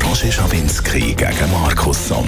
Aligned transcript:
Roger 0.00 0.32
Schawinski 0.32 1.14
gegen 1.14 1.52
Markus 1.52 2.08
Somm. 2.08 2.26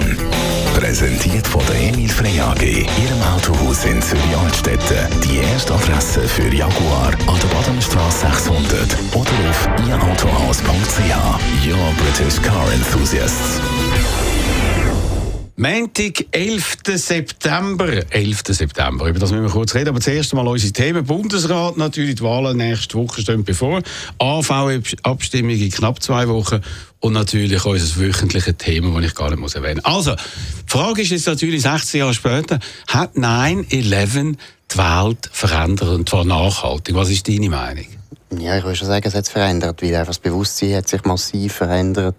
Präsentiert 0.75 1.47
von 1.47 1.61
der 1.67 1.89
Emil 1.89 2.09
Frey 2.09 2.39
AG, 2.39 2.61
Ihrem 2.61 3.21
Autohaus 3.35 3.85
in 3.85 4.01
Zürich-Altstetten. 4.01 5.21
Die 5.21 5.37
erste 5.37 5.73
Adresse 5.73 6.27
für 6.27 6.53
Jaguar 6.53 7.13
an 7.27 7.39
der 7.41 7.47
Badenstraße 7.55 8.27
600 8.27 8.97
oder 9.13 9.31
auf 9.49 9.69
ihrautohaus.ch. 9.87 11.67
Your 11.67 11.93
British 11.97 12.41
Car 12.41 12.71
Enthusiasts. 12.73 13.61
Montag, 15.57 16.25
11. 16.31 16.79
September. 16.95 17.87
11. 18.09 18.41
September, 18.49 19.07
über 19.07 19.19
das 19.19 19.31
müssen 19.31 19.45
wir 19.45 19.51
kurz 19.51 19.73
reden. 19.73 19.87
Aber 19.87 20.01
zuerst 20.01 20.33
einmal 20.33 20.49
unsere 20.49 20.73
Themen. 20.73 21.05
Bundesrat, 21.05 21.77
natürlich, 21.77 22.15
die 22.15 22.23
Wahlen 22.23 22.57
nächste 22.57 22.97
Woche 22.97 23.21
stehen 23.21 23.45
bevor. 23.45 23.81
AV-Abstimmung 24.19 25.51
in 25.51 25.71
knapp 25.71 26.03
zwei 26.03 26.27
Wochen. 26.27 26.59
Und 26.99 27.13
natürlich 27.13 27.63
unser 27.63 28.01
wöchentliches 28.01 28.57
Thema, 28.57 28.99
das 28.99 29.11
ich 29.11 29.15
gar 29.15 29.33
nicht 29.33 29.55
erwähnen 29.55 29.79
muss. 29.81 29.95
Also, 29.95 30.15
die 30.15 30.21
Frage 30.67 31.03
ist 31.03 31.11
jetzt 31.11 31.27
natürlich 31.27 31.61
16 31.61 31.99
Jahre 32.01 32.13
später, 32.13 32.59
hat 32.87 33.15
9-11 33.15 34.35
die 34.73 34.77
Welt 34.77 35.29
verändert, 35.31 35.87
und 35.87 36.09
zwar 36.09 36.25
nachhaltig? 36.25 36.95
Was 36.95 37.09
ist 37.09 37.29
deine 37.29 37.49
Meinung? 37.49 37.85
Ja, 38.37 38.57
ich 38.57 38.63
würde 38.65 38.75
schon 38.75 38.87
sagen, 38.87 39.07
es 39.07 39.13
hat 39.13 39.23
es 39.23 39.29
verändert, 39.29 39.81
weil 39.81 39.95
einfach 39.95 40.07
das 40.07 40.19
Bewusstsein 40.19 40.75
hat 40.75 40.89
sich 40.89 41.05
massiv 41.05 41.53
verändert. 41.53 42.15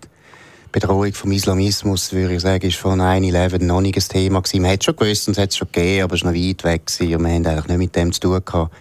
Die 0.67 0.81
Bedrohung 0.81 1.13
vom 1.13 1.33
Islamismus, 1.33 2.13
würde 2.13 2.35
ich 2.35 2.43
sagen, 2.43 2.67
ist 2.67 2.77
von 2.77 3.01
9-11 3.01 3.63
noch 3.65 3.81
nicht 3.81 3.97
ein 3.97 4.03
Thema 4.03 4.41
gewesen. 4.41 4.63
Man 4.63 4.73
hat 4.73 4.85
schon 4.85 4.97
gewusst 4.97 5.29
und 5.29 5.37
es 5.37 5.43
hat 5.43 5.51
es 5.51 5.57
schon 5.57 5.69
gegeben, 5.73 6.03
aber 6.05 6.15
es 6.15 6.25
war 6.25 6.33
noch 6.33 6.39
weit 6.39 6.65
weg 6.65 6.87
gewesen 6.87 7.17
und 7.17 7.25
wir 7.25 7.35
haben 7.35 7.47
eigentlich 7.47 7.67
nicht 7.69 7.79
mit 7.79 7.97
dem 7.97 8.13
zu 8.13 8.21
tun 8.21 8.43
gehabt. 8.45 8.75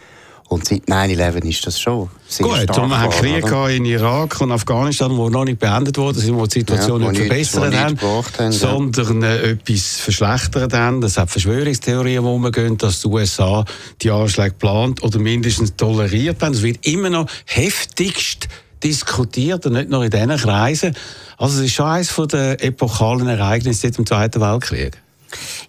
Und 0.47 0.64
seit 0.67 0.83
9-11 0.83 1.44
ist 1.45 1.66
das 1.66 1.80
schon 1.80 2.08
sehr 2.27 2.45
Gut, 2.45 2.58
stark 2.58 2.77
und 2.77 2.89
wir 2.89 3.02
haben 3.02 3.09
geworden, 3.09 3.42
Krieg 3.42 3.45
oder? 3.45 3.69
in 3.72 3.86
Irak 3.86 4.42
und 4.42 4.52
Afghanistan, 4.52 5.09
die 5.09 5.30
noch 5.30 5.44
nicht 5.44 5.59
beendet 5.59 5.97
wurden, 5.97 6.19
sind, 6.19 6.36
wo 6.36 6.45
die 6.45 6.59
Situation 6.59 7.02
Ja, 7.02 7.08
wo 7.08 7.11
nicht 7.11 7.22
verbessert 7.22 7.75
haben, 7.75 7.99
haben, 7.99 8.23
ja. 8.38 8.52
sondern 8.52 9.23
äh, 9.23 9.52
etwas 9.52 9.97
verschlechtert 9.97 10.73
haben. 10.73 11.02
Es 11.02 11.17
hat 11.17 11.31
Verschwörungstheorien, 11.31 12.23
wo 12.23 12.38
man 12.38 12.52
gehen, 12.52 12.77
dass 12.77 13.02
die 13.02 13.08
USA 13.08 13.66
die 14.03 14.11
Anschläge 14.11 14.53
plant 14.53 15.02
oder 15.02 15.17
mindestens 15.17 15.75
toleriert 15.75 16.44
haben. 16.44 16.53
Es 16.53 16.61
wird 16.61 16.86
immer 16.86 17.09
noch 17.09 17.27
heftigst 17.45 18.47
diskutiert 18.86 19.66
und 19.66 19.73
nicht 19.73 19.89
nur 19.89 20.03
in 20.03 20.11
diesen 20.11 20.38
Kreisen. 20.38 20.95
Also 21.38 21.59
es 21.59 21.66
ist 21.66 21.73
schon 21.73 21.88
eines 21.88 22.16
der 22.31 22.64
epochalen 22.64 23.27
Ereignisse 23.27 23.81
seit 23.81 23.97
dem 23.97 24.05
Zweiten 24.05 24.39
Weltkrieg. 24.39 25.02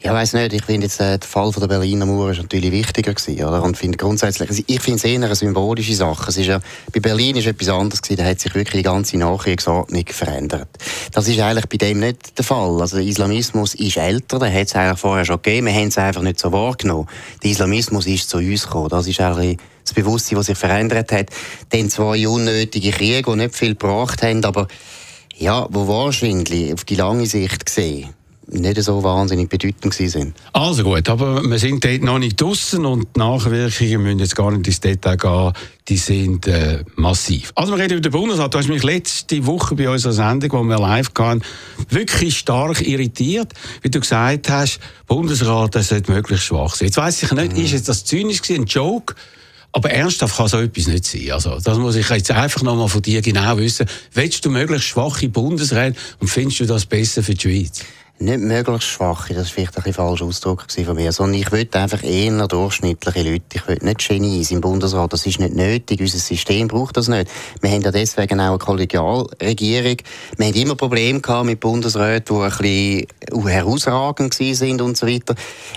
Ja, 0.02 0.12
weiß 0.12 0.34
nicht. 0.34 0.52
Ich 0.52 0.64
finde 0.64 0.86
jetzt, 0.86 1.00
äh, 1.00 1.18
der 1.18 1.28
Fall 1.28 1.52
von 1.52 1.60
der 1.60 1.68
Berliner 1.68 2.06
Mauer 2.06 2.30
ist 2.30 2.38
natürlich 2.38 2.70
wichtiger 2.70 3.14
gewesen, 3.14 3.44
oder? 3.44 3.62
Und 3.62 3.76
finde 3.76 3.96
grundsätzlich, 3.96 4.64
ich 4.66 4.80
finde 4.80 4.98
es 4.98 5.04
eher 5.04 5.22
eine 5.22 5.34
symbolische 5.34 5.94
Sache. 5.94 6.30
Es 6.30 6.36
ist 6.36 6.46
ja, 6.46 6.60
bei 6.92 7.00
Berlin 7.00 7.36
ist 7.36 7.46
etwas 7.46 7.68
anderes 7.68 8.02
gewesen. 8.02 8.18
Da 8.18 8.24
hat 8.24 8.40
sich 8.40 8.54
wirklich 8.54 8.82
die 8.82 8.88
ganze 8.88 9.16
Nachkriegsordnung 9.18 10.04
verändert. 10.08 10.68
Das 11.12 11.26
ist 11.28 11.40
eigentlich 11.40 11.66
bei 11.66 11.76
dem 11.78 12.00
nicht 12.00 12.38
der 12.38 12.44
Fall. 12.44 12.80
Also 12.80 12.96
der 12.96 13.06
Islamismus 13.06 13.74
ist 13.74 13.96
älter, 13.96 14.38
den 14.38 14.52
hat 14.52 14.66
es 14.66 14.74
eigentlich 14.74 14.98
vorher 14.98 15.24
schon 15.24 15.42
gegeben. 15.42 15.66
Wir 15.66 15.74
haben 15.74 15.88
es 15.88 15.98
einfach 15.98 16.22
nicht 16.22 16.38
so 16.38 16.52
wahrgenommen. 16.52 17.08
Der 17.42 17.50
Islamismus 17.50 18.06
ist 18.06 18.28
zu 18.28 18.38
uns 18.38 18.64
gekommen. 18.64 18.88
Das 18.90 19.06
ist 19.06 19.20
eigentlich 19.20 19.58
das 19.82 19.94
Bewusstsein, 19.94 20.36
das 20.36 20.46
sich 20.46 20.58
verändert 20.58 21.12
hat. 21.12 21.30
Dann 21.70 21.90
zwei 21.90 22.28
unnötige 22.28 22.90
Kriege, 22.90 23.22
die 23.22 23.36
nicht 23.36 23.54
viel 23.54 23.70
gebracht 23.70 24.22
haben, 24.22 24.44
aber 24.44 24.68
ja, 25.36 25.66
wo 25.70 25.86
wahrscheinlich 25.86 26.72
auf 26.72 26.84
die 26.84 26.94
lange 26.94 27.26
Sicht 27.26 27.66
gesehen 27.66 28.14
nicht 28.48 28.80
so 28.82 29.02
wahnsinnig 29.02 29.48
bedeutend 29.48 29.92
sind. 29.94 30.34
Also 30.52 30.84
gut, 30.84 31.08
aber 31.08 31.42
wir 31.42 31.58
sind 31.58 31.84
dort 31.84 32.02
noch 32.02 32.18
nicht 32.18 32.40
draussen 32.40 32.86
und 32.86 33.08
die 33.16 33.18
Nachwirkungen 33.18 34.02
müssen 34.02 34.18
jetzt 34.20 34.36
gar 34.36 34.50
nicht 34.52 34.66
ins 34.66 34.80
Detail 34.80 35.16
gehen, 35.16 35.52
die 35.88 35.96
sind 35.96 36.46
äh, 36.46 36.84
massiv. 36.94 37.52
Also 37.54 37.72
wir 37.72 37.82
reden 37.82 37.94
über 37.94 38.02
den 38.02 38.12
Bundesrat. 38.12 38.54
Du 38.54 38.58
hast 38.58 38.68
mich 38.68 38.82
letzte 38.82 39.44
Woche 39.46 39.74
bei 39.74 39.88
unserer 39.88 40.12
Sendung, 40.12 40.52
wo 40.52 40.62
wir 40.62 40.78
live 40.78 41.10
waren, 41.14 41.42
wirklich 41.88 42.38
stark 42.38 42.86
irritiert, 42.86 43.52
wie 43.82 43.90
du 43.90 44.00
gesagt 44.00 44.48
hast, 44.48 44.78
Bundesrat, 45.06 45.74
der 45.74 45.82
sollte 45.82 46.12
möglichst 46.12 46.46
schwach 46.46 46.74
sein. 46.74 46.86
Jetzt 46.86 46.96
weiss 46.98 47.22
ich 47.22 47.32
nicht, 47.32 47.58
ist 47.58 47.72
jetzt 47.72 47.88
das 47.88 48.04
zynisch 48.04 48.42
gewesen, 48.42 48.62
ein 48.62 48.66
Joke? 48.66 49.14
Aber 49.72 49.90
ernsthaft 49.90 50.36
kann 50.36 50.48
so 50.48 50.58
etwas 50.58 50.86
nicht 50.86 51.04
sein. 51.04 51.32
Also, 51.32 51.58
das 51.62 51.76
muss 51.76 51.96
ich 51.96 52.08
jetzt 52.08 52.30
einfach 52.30 52.62
noch 52.62 52.76
mal 52.76 52.88
von 52.88 53.02
dir 53.02 53.20
genau 53.20 53.58
wissen. 53.58 53.86
Willst 54.14 54.42
du 54.44 54.50
möglichst 54.50 54.88
schwache 54.88 55.28
Bundesräte 55.28 55.98
und 56.18 56.28
findest 56.28 56.60
du 56.60 56.66
das 56.66 56.86
besser 56.86 57.22
für 57.22 57.34
die 57.34 57.42
Schweiz? 57.42 57.82
Nicht 58.18 58.40
möglichst 58.40 58.88
schwache, 58.88 59.34
das 59.34 59.48
war 59.48 59.54
vielleicht 59.54 59.76
ein 59.76 59.82
bisschen 59.82 59.92
falscher 59.92 60.24
Ausdruck 60.24 60.64
von 60.70 60.96
mir, 60.96 61.12
sondern 61.12 61.38
ich 61.38 61.52
will 61.52 61.68
einfach 61.72 62.02
eher 62.02 62.48
durchschnittliche 62.48 63.22
Leute. 63.22 63.44
Ich 63.52 63.68
will 63.68 63.78
nicht 63.82 64.08
Genies 64.08 64.50
im 64.50 64.62
Bundesrat, 64.62 65.12
das 65.12 65.26
ist 65.26 65.38
nicht 65.38 65.54
nötig, 65.54 66.00
unser 66.00 66.16
System 66.16 66.66
braucht 66.66 66.96
das 66.96 67.08
nicht. 67.08 67.30
Wir 67.60 67.70
haben 67.72 67.82
ja 67.82 67.90
deswegen 67.90 68.40
auch 68.40 68.48
eine 68.48 68.58
Kollegialregierung. 68.58 69.98
Wir 70.38 70.46
haben 70.46 70.54
immer 70.54 70.76
Probleme 70.76 71.20
gehabt 71.20 71.44
mit 71.44 71.60
Bundesräten, 71.60 72.36
die 72.36 72.42
ein 72.42 73.06
bisschen 73.30 73.48
herausragend 73.48 74.32
sind 74.32 74.80
und 74.80 74.96
so 74.96 75.06
weiter. 75.06 75.34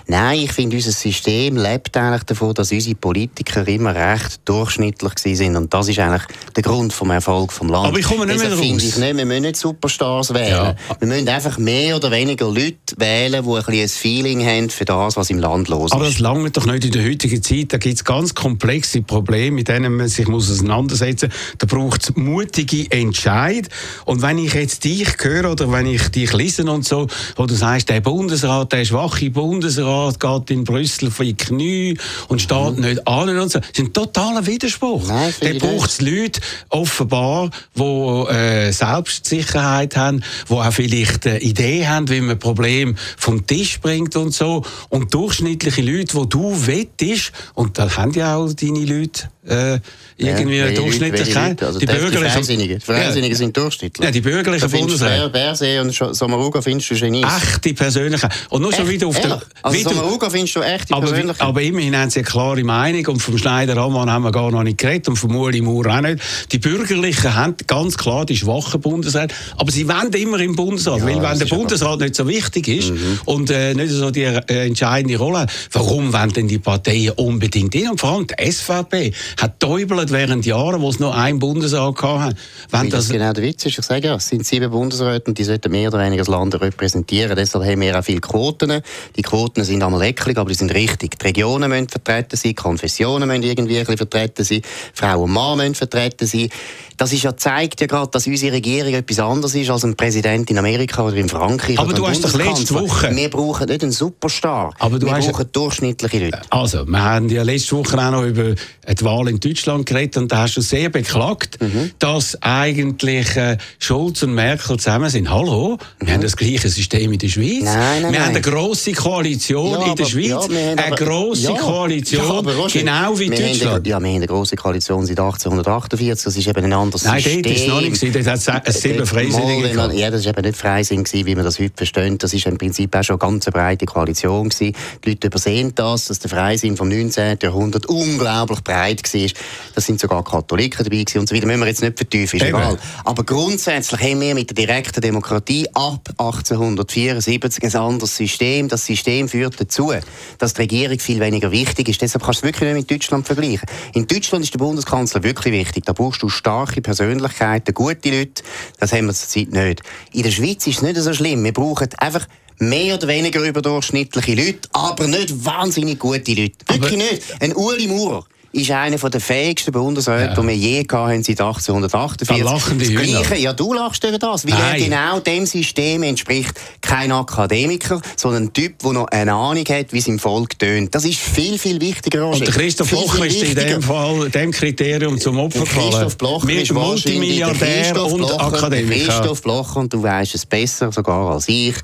Nein, 0.08 0.40
ich 0.40 0.54
finde, 0.54 0.78
unser 0.78 0.92
System 0.92 1.58
lebt 1.58 1.98
eigentlich 1.98 2.24
davon, 2.24 2.54
dass 2.54 2.72
unsere 2.72 2.96
Politiker 2.96 3.68
immer 3.68 3.94
recht 3.94 4.40
durchschnittlich 4.46 5.38
sind 5.38 5.58
und 5.58 5.74
das 5.74 5.90
ist 5.90 6.00
eigentlich 6.00 6.24
der 6.56 6.64
Grund 6.64 6.94
vom 6.94 7.12
Erfolg 7.12 7.52
vom 7.52 7.68
Land. 7.68 7.88
Aber 7.88 8.00
ich 8.00 8.06
komme 8.06 8.26
nicht 8.26 8.38
mehr 8.40 8.46
Deshalb 8.46 8.62
finde 8.62 8.82
raus. 8.82 8.94
ich 8.94 8.98
nicht, 8.98 9.18
wir 9.18 9.26
müssen 9.26 9.42
nicht 9.42 9.58
Superstars 9.58 10.34
wählen. 10.34 10.48
Ja. 10.50 10.76
Wir 11.00 11.08
müssen 11.10 11.28
einfach 11.28 11.58
mehr 11.58 11.98
oder 11.98 12.10
weniger 12.10 12.29
Leute 12.38 12.78
wählen, 12.98 13.44
die 13.44 13.50
ein, 13.50 13.56
bisschen 13.56 13.82
ein 13.82 13.90
Feeling 13.90 14.46
haben 14.46 14.70
für 14.70 14.86
das, 14.86 15.18
was 15.18 15.30
im 15.30 15.40
Land 15.40 15.68
los 15.70 15.92
ist. 15.92 15.94
Aber 15.94 16.06
das 16.06 16.20
lange 16.20 16.52
doch 16.52 16.66
nicht 16.66 16.86
in 16.86 16.92
der 16.92 17.06
heutigen 17.06 17.42
Zeit. 17.42 17.74
Da 17.74 17.78
gibt 17.78 17.96
es 17.96 18.04
ganz 18.04 18.36
komplexe 18.36 19.02
Probleme, 19.02 19.52
mit 19.52 19.68
denen 19.68 19.96
man 19.96 20.08
sich 20.08 20.28
muss 20.28 20.52
auseinandersetzen 20.52 21.30
muss. 21.30 21.56
Da 21.58 21.68
braucht 21.68 22.04
es 22.04 22.16
mutige 22.16 22.92
Entscheid. 22.92 23.70
Und 24.06 24.22
wenn 24.22 24.38
ich 24.38 24.54
jetzt 24.54 24.84
dich 24.84 25.08
höre 25.22 25.52
oder 25.52 25.72
wenn 25.72 25.86
ich 25.86 26.10
dich 26.10 26.34
lese 26.34 26.64
und 26.66 26.86
so, 26.86 27.08
wo 27.36 27.46
du 27.46 27.56
sagst, 27.56 27.90
der 27.90 28.02
Bundesrat, 28.02 28.72
der 28.72 28.86
schwache 28.86 29.30
Bundesrat 29.30 30.20
geht 30.20 30.52
in 30.52 30.64
Brüssel 30.64 31.08
auf 31.08 31.18
die 31.18 31.36
Knie 31.36 31.98
und 32.28 32.42
steht 32.42 32.80
nicht 32.80 33.08
an 33.08 33.30
und 33.30 33.52
so, 33.52 33.60
das 33.60 33.70
ist 33.70 33.80
ein 33.80 33.94
totaler 33.94 34.46
Widerspruch. 34.46 35.08
Nein, 35.08 35.34
da 35.40 35.68
braucht 35.68 35.90
es 35.90 36.02
Leute 36.02 36.42
offenbar, 36.70 37.50
die 37.76 37.82
äh, 37.82 38.72
Selbstsicherheit 38.72 39.96
haben, 39.96 40.24
die 40.50 40.54
auch 40.54 40.74
vielleicht 40.74 41.28
eine 41.28 41.40
Idee 41.40 41.88
haben, 41.88 42.10
wie 42.10 42.19
man 42.26 42.40
Probleme 42.40 42.96
vom 43.18 43.46
Tisch 43.46 43.80
bringt 43.80 44.16
und 44.16 44.34
so. 44.34 44.64
Und 44.90 45.14
durchschnittliche 45.14 45.82
Leute, 45.82 46.18
die 46.20 46.30
du 46.30 46.68
wettest, 46.68 47.32
und 47.54 47.78
da 47.78 47.96
haben 47.98 48.12
ja 48.14 48.36
auch 48.36 48.52
deine 48.54 48.86
Leute 48.86 49.30
äh, 49.46 49.80
irgendwie 50.18 50.58
Ja, 50.58 50.66
eine 50.66 50.74
Durchschnittlichkeit. 50.76 51.50
Leute? 51.62 51.66
Also 51.68 51.80
die, 51.80 51.86
die 51.86 51.94
Freisinnigen. 51.94 52.80
Die 52.80 52.86
Freisinnigen 52.86 53.36
sind 53.38 53.56
durchschnittlich. 53.58 54.06
Ja, 54.06 54.12
die 54.12 54.22
bürgerlichen 54.22 54.70
Bundesräte. 54.70 55.30
Ber- 55.30 55.30
Berset 55.30 55.82
und 55.82 56.16
Sommaruga 56.16 56.62
findest 56.62 56.92
du 56.92 56.96
Genies. 56.96 57.26
Echte 57.26 57.74
Persönlichkeit. 57.74 58.32
Und 58.50 58.62
nur 58.62 58.74
schon 58.74 58.88
wieder 58.90 59.08
auf 59.08 59.20
der... 59.20 59.42
Also 59.64 59.90
Sommaruga 59.90 60.30
findest 60.30 60.56
du 60.56 60.62
echte 60.62 60.94
aber, 60.94 61.08
Persönlichkeit? 61.08 61.48
aber 61.48 61.62
immerhin 61.62 61.96
haben 61.98 62.10
sie 62.10 62.20
eine 62.20 62.28
klare 62.28 62.64
Meinung 62.64 63.06
und 63.08 63.22
vom 63.22 63.38
Schneider 63.38 63.78
Ammann 63.78 64.12
haben 64.12 64.24
wir 64.24 64.32
gar 64.32 64.52
noch 64.52 64.64
nicht 64.64 64.78
geredet 64.78 65.08
und 65.08 65.16
vom 65.16 65.36
Uli 65.36 65.62
Maurer 65.62 65.98
auch 65.98 66.02
nicht. 66.02 66.22
Die 66.52 66.60
Bürgerlichen 66.60 67.34
haben 67.34 67.56
ganz 67.66 67.98
klar 67.98 68.26
die 68.26 68.36
schwachen 68.38 68.82
Bundesräte, 68.82 69.34
aber 69.58 69.72
sie 69.72 69.88
wollen 69.88 70.12
immer 70.14 70.40
im 70.42 70.56
Bundesrat, 70.56 71.00
Ja, 71.00 71.06
weil 71.06 71.22
wenn 71.22 71.40
der 71.40 71.46
Bundesrat 71.46 72.00
nicht 72.02 72.09
so 72.16 72.28
wichtig 72.28 72.68
ist 72.68 72.94
und 73.26 73.50
äh, 73.50 73.74
nicht 73.74 73.92
so 73.92 74.12
die 74.12 74.24
äh, 74.24 74.68
entscheidende 74.68 75.18
Rolle 75.18 75.46
warum 75.72 76.14
wollen 76.14 76.34
denn 76.34 76.48
die 76.48 76.60
Parteien 76.60 77.12
unbedingt 77.12 77.74
hin? 77.74 77.90
Und 77.90 78.00
vor 78.00 78.12
allem 78.12 78.28
die 78.28 78.52
SVP 78.52 79.14
hat 79.40 79.60
täubelt 79.60 80.12
während 80.12 80.46
Jahren, 80.46 80.82
wo 80.82 80.90
es 80.90 81.00
nur 81.00 81.16
einen 81.16 81.40
Bundesrat 81.40 82.02
hatten. 82.02 82.38
Wenn 82.70 82.82
Weil 82.82 82.90
das 82.90 83.06
das, 83.06 83.14
genau 83.14 83.34
der 83.34 83.44
Witz 83.44 83.66
ist. 83.66 83.80
Ich 83.80 83.86
sage 83.86 84.08
ja, 84.08 84.16
es 84.16 84.28
sind 84.28 84.46
sieben 84.46 84.72
Bundesräte 84.72 85.30
und 85.30 85.38
die 85.38 85.44
sollten 85.44 85.72
mehr 85.72 85.90
oder 85.90 86.00
weniger 86.00 86.22
das 86.22 86.28
Land 86.28 86.60
repräsentieren. 86.60 87.36
Deshalb 87.36 87.66
haben 87.66 87.82
wir 87.82 87.98
auch 87.98 88.04
viele 88.04 88.22
Quoten. 88.22 88.82
Die 89.16 89.22
Quoten 89.22 89.64
sind 89.64 89.84
einmal 89.84 90.02
ecklig, 90.04 90.38
aber 90.38 90.50
die 90.50 90.56
sind 90.56 90.74
richtig. 90.74 91.18
Die 91.20 91.26
Regionen 91.26 91.70
müssen 91.70 91.90
vertreten 91.90 92.36
sein, 92.36 92.56
Konfessionen 92.56 93.28
müssen 93.28 93.44
irgendwie 93.44 93.78
ein 93.78 93.86
bisschen 93.86 93.98
vertreten 93.98 94.44
sein, 94.44 94.62
Frau 94.94 95.24
und 95.24 95.32
Mann 95.32 95.58
müssen 95.58 95.76
vertreten 95.76 96.28
sein. 96.28 96.50
Das 97.00 97.14
ist 97.14 97.24
ja, 97.24 97.36
zeigt 97.38 97.80
ja 97.80 97.88
gerade, 97.88 98.12
dass 98.12 98.28
unsere 98.28 98.52
Regierung 98.54 98.94
etwas 98.94 99.20
anderes 99.20 99.56
ist 99.56 99.70
als 99.70 99.86
ein 99.86 99.96
Präsident 99.96 100.52
in 100.52 100.58
Amerika 100.58 101.02
oder 101.08 101.16
in 101.16 101.30
Frankreich. 101.30 101.80
Aber 101.80 101.94
du 101.94 102.06
hast 102.06 102.26
doch 102.26 102.34
letzte. 102.34 102.74
Woche- 102.76 103.16
Wir 103.16 103.30
brauchen 103.30 103.68
nicht 103.68 103.82
einen 103.84 103.94
Superstar. 103.94 104.74
Aber 104.80 105.00
du 105.00 105.06
wir 105.08 105.14
hast- 105.16 105.32
brauchen 105.32 105.46
durchschnittliche 105.52 106.26
Leute. 106.26 106.42
Also, 106.50 106.86
wir 106.86 107.02
haben 107.02 107.30
ja 107.30 107.44
letzte 107.44 107.78
Woche 107.78 107.98
auch 107.98 108.12
noch 108.12 108.24
über 108.24 108.54
die 108.54 109.06
Wahl 109.06 109.30
in 109.30 109.40
Deutschland 109.40 109.86
geredet 109.86 110.18
und 110.18 110.30
da 110.30 110.40
hast 110.40 110.56
du 110.58 110.62
sehr 110.62 110.90
beklagt, 110.90 111.62
Mhm. 111.62 111.92
dass 112.00 112.38
eigentlich 112.42 113.34
äh, 113.38 113.58
Schulz 113.80 114.22
und 114.24 114.34
Merkel 114.34 114.78
zusammen 114.78 115.10
sind. 115.10 115.30
Hallo, 115.30 115.78
wir 116.02 116.14
haben 116.14 116.22
das 116.22 116.36
gleiche 116.36 116.68
System 116.68 117.14
in 117.14 117.20
der 117.20 117.30
Schweiz. 117.30 117.60
Mhm. 117.60 117.64
Nein, 117.64 118.02
nein, 118.02 118.12
wir 118.14 118.20
haben 118.26 118.34
nein. 118.34 118.44
eine 118.46 118.56
grosse 118.58 118.92
Koalition 118.92 119.72
Ja, 119.80 119.88
in 119.88 119.96
der 119.96 120.06
Schweiz, 120.06 120.28
ja, 120.28 120.42
haben 120.42 120.54
eine 120.58 120.86
aber- 120.88 120.96
grosse 120.98 121.44
ja, 121.44 121.54
Koalition, 121.54 122.46
genau 122.74 123.18
wie 123.18 123.26
haben 123.28 123.32
Deutschland. 123.32 123.62
eine- 123.62 123.72
ja, 123.72 123.84
wir 123.86 123.96
haben 123.96 124.06
eine 124.06 124.28
grosse 124.28 124.58
Koalition 124.58 125.06
seit 125.06 125.18
1848. 125.18 126.26
Das 126.26 126.36
ist 126.36 126.46
eben 126.46 126.66
eine 126.66 126.76
anderes 126.90 127.04
Nein, 127.04 127.22
System. 127.22 127.34
Nein, 127.34 127.44
dort 127.44 127.56
ist 127.56 127.68
noch 127.68 127.82
nicht 127.82 128.02
gewesen. 128.02 128.26
Dort 128.26 128.48
hat 128.48 128.68
es 128.68 128.82
sieben 128.82 129.06
Freisinnige 129.06 129.94
Ja, 129.94 130.12
das 130.12 130.26
war 130.26 130.32
eben 130.32 130.48
nicht 130.48 130.58
Freisinn, 130.58 131.04
gewesen, 131.04 131.26
wie 131.26 131.36
man 131.36 131.46
das 131.46 131.60
heute 131.60 131.74
versteht. 131.76 132.24
Das 132.24 132.34
war 132.34 132.52
im 132.52 132.58
Prinzip 132.58 132.96
auch 132.96 133.04
schon 133.04 133.22
eine 133.22 133.32
ganz 133.32 133.46
breite 133.46 133.86
Koalition. 133.86 134.50
Gewesen. 134.50 134.76
Die 135.04 135.10
Leute 135.10 135.28
übersehen 135.28 135.74
das, 135.76 136.06
dass 136.06 136.20
der 136.20 136.30
Freisinn 136.30 136.78
vom 136.78 136.90
19. 136.90 137.40
Jahrhundert 137.42 137.86
unglaublich 137.86 138.62
breit 138.64 139.02
war. 139.14 139.30
Da 139.76 139.82
sind 139.82 140.00
sogar 140.00 140.24
Katholiken 140.24 140.84
dabei 140.84 141.04
gewesen 141.04 141.20
und 141.20 141.30
so 141.30 141.36
weiter. 141.36 141.46
Müssen 141.46 141.60
wir 141.60 141.68
jetzt 141.68 141.82
nicht 141.82 141.98
vertiefen, 141.98 142.40
ist 142.40 142.46
eben. 142.46 142.58
egal. 142.58 142.78
Aber 143.06 143.24
grundsätzlich 143.24 144.02
haben 144.02 144.22
wir 144.22 144.34
mit 144.36 144.50
der 144.50 144.56
direkten 144.66 145.02
Demokratie 145.02 145.68
ab 145.74 146.10
1874 146.18 147.64
ein 147.64 147.76
anderes 147.76 148.16
System. 148.16 148.68
Das 148.68 148.86
System 148.86 149.28
führt 149.30 149.60
dazu, 149.60 149.94
dass 150.38 150.54
die 150.54 150.62
Regierung 150.62 151.00
viel 151.00 151.20
weniger 151.20 151.52
wichtig 151.52 151.90
ist. 151.90 152.02
Deshalb 152.02 152.24
kannst 152.24 152.42
du 152.42 152.48
es 152.48 152.54
wirklich 152.54 152.74
nicht 152.74 152.90
mit 152.90 152.92
Deutschland 152.92 153.26
vergleichen. 153.26 153.68
In 153.94 154.08
Deutschland 154.08 154.44
ist 154.44 154.54
der 154.54 154.60
Bundeskanzler 154.60 155.24
wirklich 155.24 155.54
wichtig. 155.54 155.86
Da 155.86 155.94
brauchst 155.94 156.22
du 156.22 156.30
starke 156.30 156.79
Persönlichkeiten, 156.82 157.74
gute 157.74 158.10
Leute. 158.10 158.44
Das 158.80 158.94
haben 158.94 159.08
wir 159.08 159.14
zurzeit 159.14 159.52
nicht. 159.52 159.82
In 160.14 160.24
der 160.24 160.32
Schweiz 160.32 160.68
ist 160.68 160.78
es 160.78 160.82
nicht 160.82 160.98
so 160.98 161.14
schlimm. 161.14 161.44
Wir 161.44 161.54
brauchen 161.54 161.90
einfach 161.98 162.28
mehr 162.60 162.96
oder 162.96 163.08
weniger 163.08 163.42
überdurchschnittliche 163.42 164.36
Leute, 164.36 164.70
aber 164.74 165.08
nicht 165.08 165.46
wahnsinnig 165.46 166.00
gute 166.00 166.34
Leute. 166.34 166.58
Wirklich 166.68 166.94
aber 166.94 166.98
nicht. 166.98 167.24
Ein 167.42 167.56
Uli 167.56 167.88
Maurer 167.88 168.26
ist 168.52 168.72
einer 168.72 168.98
der 168.98 169.22
fähigsten 169.22 169.72
Bundesräte, 169.72 170.34
ja. 170.36 170.42
die 170.42 170.48
wir 170.48 170.56
je 170.56 170.80
hatten 170.80 171.24
seit 171.24 171.40
1848. 171.40 172.28
Da 172.28 172.36
lachen 172.36 172.80
die 172.80 172.94
Gleiche, 172.94 173.36
Ja, 173.36 173.54
du 173.54 173.74
lachst 173.74 174.04
über 174.04 174.18
das, 174.18 174.46
weil 174.46 174.54
Nein. 174.54 174.82
er 174.82 174.86
genau 174.86 175.20
dem 175.20 175.46
System 175.46 176.04
entspricht. 176.04 176.60
Kein 176.82 177.12
Akademiker, 177.12 178.02
sondern 178.16 178.44
ein 178.44 178.54
Typ, 178.54 178.80
der 178.80 178.94
noch 178.94 179.08
eine 179.08 179.34
Ahnung 179.34 179.66
hat, 179.70 179.94
wie 179.94 180.00
es 180.00 180.08
im 180.08 180.20
Volk 180.20 180.58
tönt. 180.58 180.96
Das 180.96 181.06
ist 181.06 181.20
viel, 181.20 181.60
viel 181.60 181.80
wichtiger. 181.80 182.28
Und 182.28 182.40
der 182.40 182.54
Christoph 182.54 182.90
Blocher 182.90 183.26
ist 183.26 183.44
in 183.44 183.56
dem 183.56 183.82
Fall 183.82 184.30
dem 184.30 184.52
Kriterium 184.52 185.20
zum 185.20 185.40
Opfer 185.40 185.60
gefallen. 185.60 185.92
Christoph 185.92 186.18
Blocher 186.18 186.46
Mit 186.46 186.62
ist 186.64 186.74
Multimilliardär 186.74 188.04
und 188.04 188.18
Blocher, 188.18 188.42
Akademiker. 188.42 189.06
Christoph 189.06 189.42
Blocher, 189.42 189.80
und 189.80 189.94
du 189.94 190.02
weißt 190.02 190.36
es 190.36 190.46
besser 190.46 190.92
sogar 190.92 191.32
als 191.32 191.48
ich. 191.48 191.76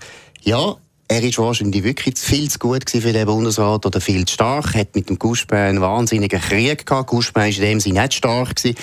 Ja, 0.43 0.75
er 1.07 1.21
war 1.23 1.45
wahrscheinlich 1.45 1.83
wirklich 1.83 2.17
viel 2.17 2.49
zu 2.49 2.59
gut 2.59 2.89
für 2.89 2.99
den 2.99 3.25
Bundesrat 3.25 3.85
oder 3.85 4.01
viel 4.01 4.25
zu 4.25 4.33
stark. 4.33 4.73
Er 4.73 4.81
hat 4.81 4.95
mit 4.95 5.09
dem 5.09 5.19
Guspin 5.19 5.57
einen 5.57 5.81
wahnsinnigen 5.81 6.41
Krieg 6.41 6.85
gehabt. 6.85 7.09
Guspin 7.09 7.43
war 7.43 7.47
in 7.47 7.61
dem 7.61 7.79
Sinne 7.79 8.01
nicht 8.01 8.15
stark. 8.15 8.55
Gewesen. 8.55 8.75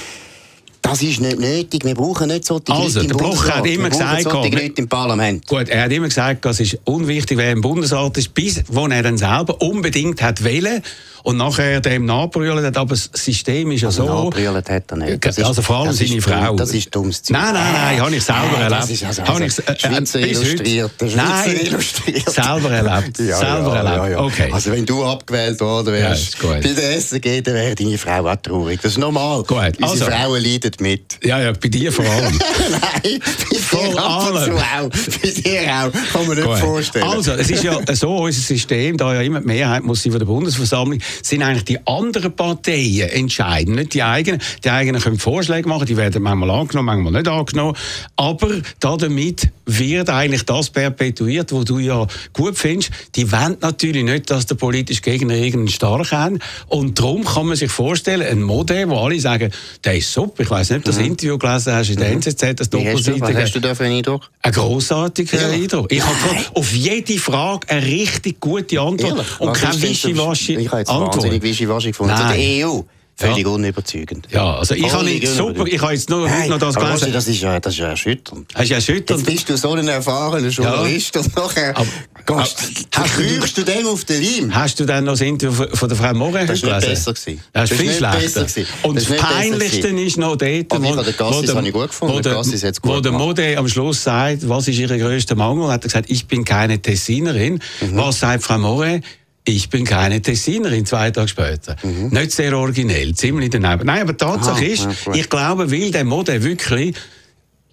Das 0.82 1.00
ist 1.00 1.20
nicht 1.20 1.38
nötig. 1.38 1.84
Wir 1.84 1.94
brauchen 1.94 2.28
nicht 2.28 2.44
so 2.44 2.58
die 2.58 2.72
also, 2.72 3.00
Leute 3.00 3.00
im 3.00 3.06
der 3.08 3.24
Bloch 3.24 3.48
hat 3.48 3.66
immer 3.66 3.88
gesagt, 3.88 4.22
so 4.22 4.42
Leute 4.42 4.72
im 4.76 4.88
Parlament. 4.88 5.46
Gut, 5.46 5.68
er 5.68 5.84
hat 5.84 5.92
immer 5.92 6.08
gesagt, 6.08 6.44
es 6.44 6.58
ist 6.58 6.78
unwichtig, 6.84 7.38
wer 7.38 7.52
im 7.52 7.60
Bundesrat 7.60 8.16
ist, 8.18 8.34
bis 8.34 8.62
wo 8.66 8.86
er 8.88 9.02
dann 9.02 9.16
selber 9.16 9.60
unbedingt 9.62 10.20
hat 10.20 10.42
wählen 10.42 10.82
und 11.22 11.36
nachher 11.36 11.80
dem 11.80 12.04
nachbrüllen 12.04 12.64
hat. 12.64 12.76
Aber 12.76 12.90
das 12.90 13.10
System 13.12 13.70
ist 13.72 13.82
ja 13.82 13.88
also 13.88 14.06
so. 14.06 14.24
Nachbrüllen 14.24 14.54
hat 14.56 14.68
er 14.68 14.96
nicht. 14.96 15.24
Das 15.24 15.38
also 15.38 15.62
vor 15.62 15.76
allem 15.78 15.92
seine 15.92 16.20
Frau. 16.20 16.56
Das 16.56 16.72
ist 16.72 16.94
dummes 16.94 17.22
Zeug. 17.22 17.36
Nein, 17.36 17.54
nein, 17.54 17.72
nein, 17.72 18.00
habe 18.00 18.16
ich 18.16 18.22
selber 18.22 18.48
nein, 18.52 18.62
erlebt. 18.62 18.82
Das 18.82 18.90
ist 18.90 19.04
also, 19.04 19.22
also 19.22 19.44
ich, 19.44 19.68
äh, 19.68 19.78
Schweizer 19.78 20.18
bis 20.18 20.40
illustriert. 20.42 20.90
Heute. 21.00 21.16
Nein, 21.16 21.60
illustriert. 21.62 22.30
selber 22.30 22.70
erlebt. 22.70 23.18
ja, 23.18 23.36
selber 23.36 23.74
ja, 23.74 23.82
erlebt. 23.82 24.12
Ja. 24.12 24.24
Okay. 24.24 24.50
Also 24.52 24.72
wenn 24.72 24.86
du 24.86 25.04
abgewählt 25.04 25.60
worden 25.60 25.92
wärst, 25.92 26.40
bei 26.40 26.60
der 26.60 26.96
SG, 26.96 27.40
dann 27.40 27.54
wäre 27.54 27.74
deine 27.74 27.98
Frau 27.98 28.26
auch 28.26 28.36
traurig. 28.36 28.80
Das 28.82 28.92
ist 28.92 28.98
normal. 28.98 29.42
Gut. 29.44 29.58
Unsere 29.58 29.88
also, 29.88 30.04
Frauen 30.06 30.42
leiden 30.42 30.72
mit. 30.80 31.18
Ja, 31.22 31.40
ja, 31.40 31.52
bei 31.52 31.68
dir 31.68 31.92
vor 31.92 32.04
allem. 32.04 32.38
nein, 32.70 33.20
bei 33.50 33.58
vor 33.58 33.82
allem. 33.82 34.56
auch. 34.56 34.88
Bei 34.90 35.30
dir 35.30 35.60
auch. 35.62 36.12
Kann 36.12 36.26
man 36.26 36.36
nicht 36.36 36.58
vorstellen. 36.58 37.04
Also, 37.04 37.32
es 37.32 37.50
ist 37.50 37.62
ja 37.62 37.78
so, 37.94 38.16
unser 38.16 38.40
System, 38.40 38.96
da 38.96 39.14
ja 39.14 39.22
immer 39.22 39.40
die 39.40 39.46
Mehrheit 39.46 39.84
muss 39.84 40.02
sein 40.02 40.12
von 40.12 40.18
der 40.18 40.26
Bundesversammlung, 40.26 41.00
sind 41.22 41.42
eigentlich 41.42 41.64
die 41.64 41.86
anderen 41.86 42.34
Parteien 42.34 43.08
entscheiden, 43.10 43.74
nicht 43.74 43.94
die 43.94 44.02
eigenen. 44.02 44.40
Die 44.64 44.70
eigenen 44.70 45.00
können 45.00 45.18
Vorschläge 45.18 45.68
machen, 45.68 45.86
die 45.86 45.96
werden 45.96 46.22
manchmal 46.22 46.50
angenommen, 46.50 46.86
manchmal 46.86 47.12
nicht 47.12 47.28
angenommen. 47.28 47.76
Aber 48.16 48.48
damit 48.80 49.50
wird 49.66 50.10
eigentlich 50.10 50.44
das 50.44 50.70
perpetuiert, 50.70 51.52
was 51.52 51.64
du 51.64 51.78
ja 51.78 52.06
gut 52.32 52.58
findest. 52.58 52.90
Die 53.14 53.30
wollen 53.30 53.56
natürlich 53.60 54.04
nicht, 54.04 54.30
dass 54.30 54.46
der 54.46 54.56
politische 54.56 55.02
Gegner 55.02 55.34
irgendeinen 55.34 55.68
stark 55.68 56.12
haben. 56.12 56.38
Und 56.68 56.98
darum 56.98 57.24
kann 57.24 57.46
man 57.46 57.56
sich 57.56 57.70
vorstellen, 57.70 58.26
ein 58.26 58.42
Modell, 58.42 58.88
wo 58.88 58.96
alle 58.96 59.20
sagen, 59.20 59.50
der 59.84 59.96
ist 59.96 60.12
super. 60.12 60.42
Ich 60.42 60.50
weiß 60.50 60.70
nicht, 60.70 60.78
ob 60.78 60.84
du 60.84 60.90
das 60.90 60.98
mhm. 60.98 61.06
Interview 61.06 61.38
gelesen 61.38 61.72
hast 61.72 61.90
in 61.90 61.96
der 61.96 62.08
mhm. 62.08 62.16
NZZ, 62.16 62.54
das 62.56 62.70
Doppelseite. 62.70 63.20
Was 63.20 63.34
hast 63.34 63.54
du 63.54 63.60
da 63.60 63.74
für 63.74 63.84
einen 63.84 63.98
Eindruck? 63.98 64.30
Ein 64.42 64.52
grossartiger 64.52 65.40
ja. 65.40 65.48
Eindruck. 65.48 65.92
Ich 65.92 66.02
habe 66.02 66.16
auf 66.54 66.72
jede 66.72 67.18
Frage 67.18 67.68
eine 67.68 67.86
richtig 67.86 68.40
gute 68.40 68.80
Antwort 68.80 69.12
Ehrlich? 69.12 69.40
und 69.40 69.52
keine 69.52 69.82
wischiwaschi 69.82 70.56
Antwort. 70.56 70.64
Ich 70.64 70.70
habe 70.70 70.78
jetzt 70.80 70.90
wahnsinnig 70.90 71.42
wischiwaschi 71.42 71.88
gefunden. 71.88 72.14
Nein. 72.14 72.38
Der 72.38 72.68
EU. 72.68 72.80
Völlig 73.14 73.46
ja. 73.46 73.48
unüberzeugend. 73.48 74.26
Ja, 74.30 74.56
also 74.56 74.74
ich 74.74 74.92
habe 74.92 75.04
nicht 75.04 75.28
super, 75.28 75.66
ich 75.66 75.80
habe 75.80 75.92
jetzt 75.92 76.08
nur, 76.08 76.28
hey, 76.28 76.48
noch 76.48 76.58
das 76.58 76.74
gelesen. 76.74 77.12
Das 77.12 77.28
ist 77.28 77.40
ja, 77.40 77.60
das 77.60 77.74
ist 77.74 77.78
ja 77.78 77.88
erschütternd. 77.88 78.50
Das 78.54 78.64
ist 78.64 78.70
erschütternd. 78.70 79.20
Jetzt 79.20 79.30
bist 79.30 79.48
du 79.48 79.56
so 79.56 79.72
ein 79.72 79.86
erfahrener 79.86 80.48
Journalist 80.48 81.14
ja. 81.14 81.20
und 81.20 81.36
nachher 81.36 81.76
aber, 81.76 82.46
krüchst 82.90 83.58
du 83.58 83.62
dem 83.64 83.86
auf 83.86 84.04
den 84.04 84.22
Leim. 84.22 84.54
Hast 84.54 84.80
du 84.80 84.86
dann 84.86 85.04
noch 85.04 85.12
das 85.12 85.20
Interview 85.20 85.66
von 85.74 85.88
der 85.88 85.98
Frau 85.98 86.14
Moret 86.14 86.46
gelesen? 86.46 86.68
Das 86.68 86.82
war 86.82 86.90
besser. 86.90 87.12
Gewesen. 87.12 87.40
Das 87.52 87.70
ist 87.70 87.80
viel 87.80 87.92
schlechter. 87.92 88.46
Und 88.82 88.96
das, 88.96 89.04
Peinlichste 89.04 89.88
ist 89.88 90.16
noch 90.16 90.36
dort, 90.36 90.66
wo, 90.70 90.82
wo, 90.82 91.02
der 91.02 91.12
Gassis 91.12 91.52
gut 91.52 91.88
gefunden. 91.88 92.14
Wo 92.14 92.20
der, 92.20 92.34
gut 92.34 92.80
wo 92.82 93.00
der 93.00 93.12
Mode 93.12 93.58
am 93.58 93.68
Schluss 93.68 94.02
sagt, 94.02 94.48
was 94.48 94.68
ist 94.68 94.78
ihr 94.78 94.88
größter 94.88 95.34
Mangel, 95.34 95.68
hat 95.68 95.84
er 95.84 95.88
gesagt, 95.88 96.10
ich 96.10 96.26
bin 96.26 96.44
keine 96.44 96.80
Tessinerin. 96.80 97.60
Mhm. 97.80 97.96
Was 97.96 98.20
sagt 98.20 98.42
Frau 98.42 98.58
Moret? 98.58 99.04
Ich 99.44 99.70
bin 99.70 99.84
keine 99.84 100.22
Tessinerin, 100.22 100.86
zwei 100.86 101.10
Tage 101.10 101.28
später. 101.28 101.76
Mhm. 101.82 102.08
Nicht 102.08 102.32
sehr 102.32 102.56
originell, 102.56 103.14
ziemlich 103.14 103.50
daneben. 103.50 103.86
Nein, 103.86 104.02
aber 104.02 104.16
Tatsache 104.16 104.64
Aha, 104.64 104.72
ist, 104.72 104.88
ja, 105.06 105.14
ich 105.14 105.28
glaube, 105.28 105.70
weil 105.70 105.90
der 105.90 106.04
Mode 106.04 106.42
wirklich 106.42 106.94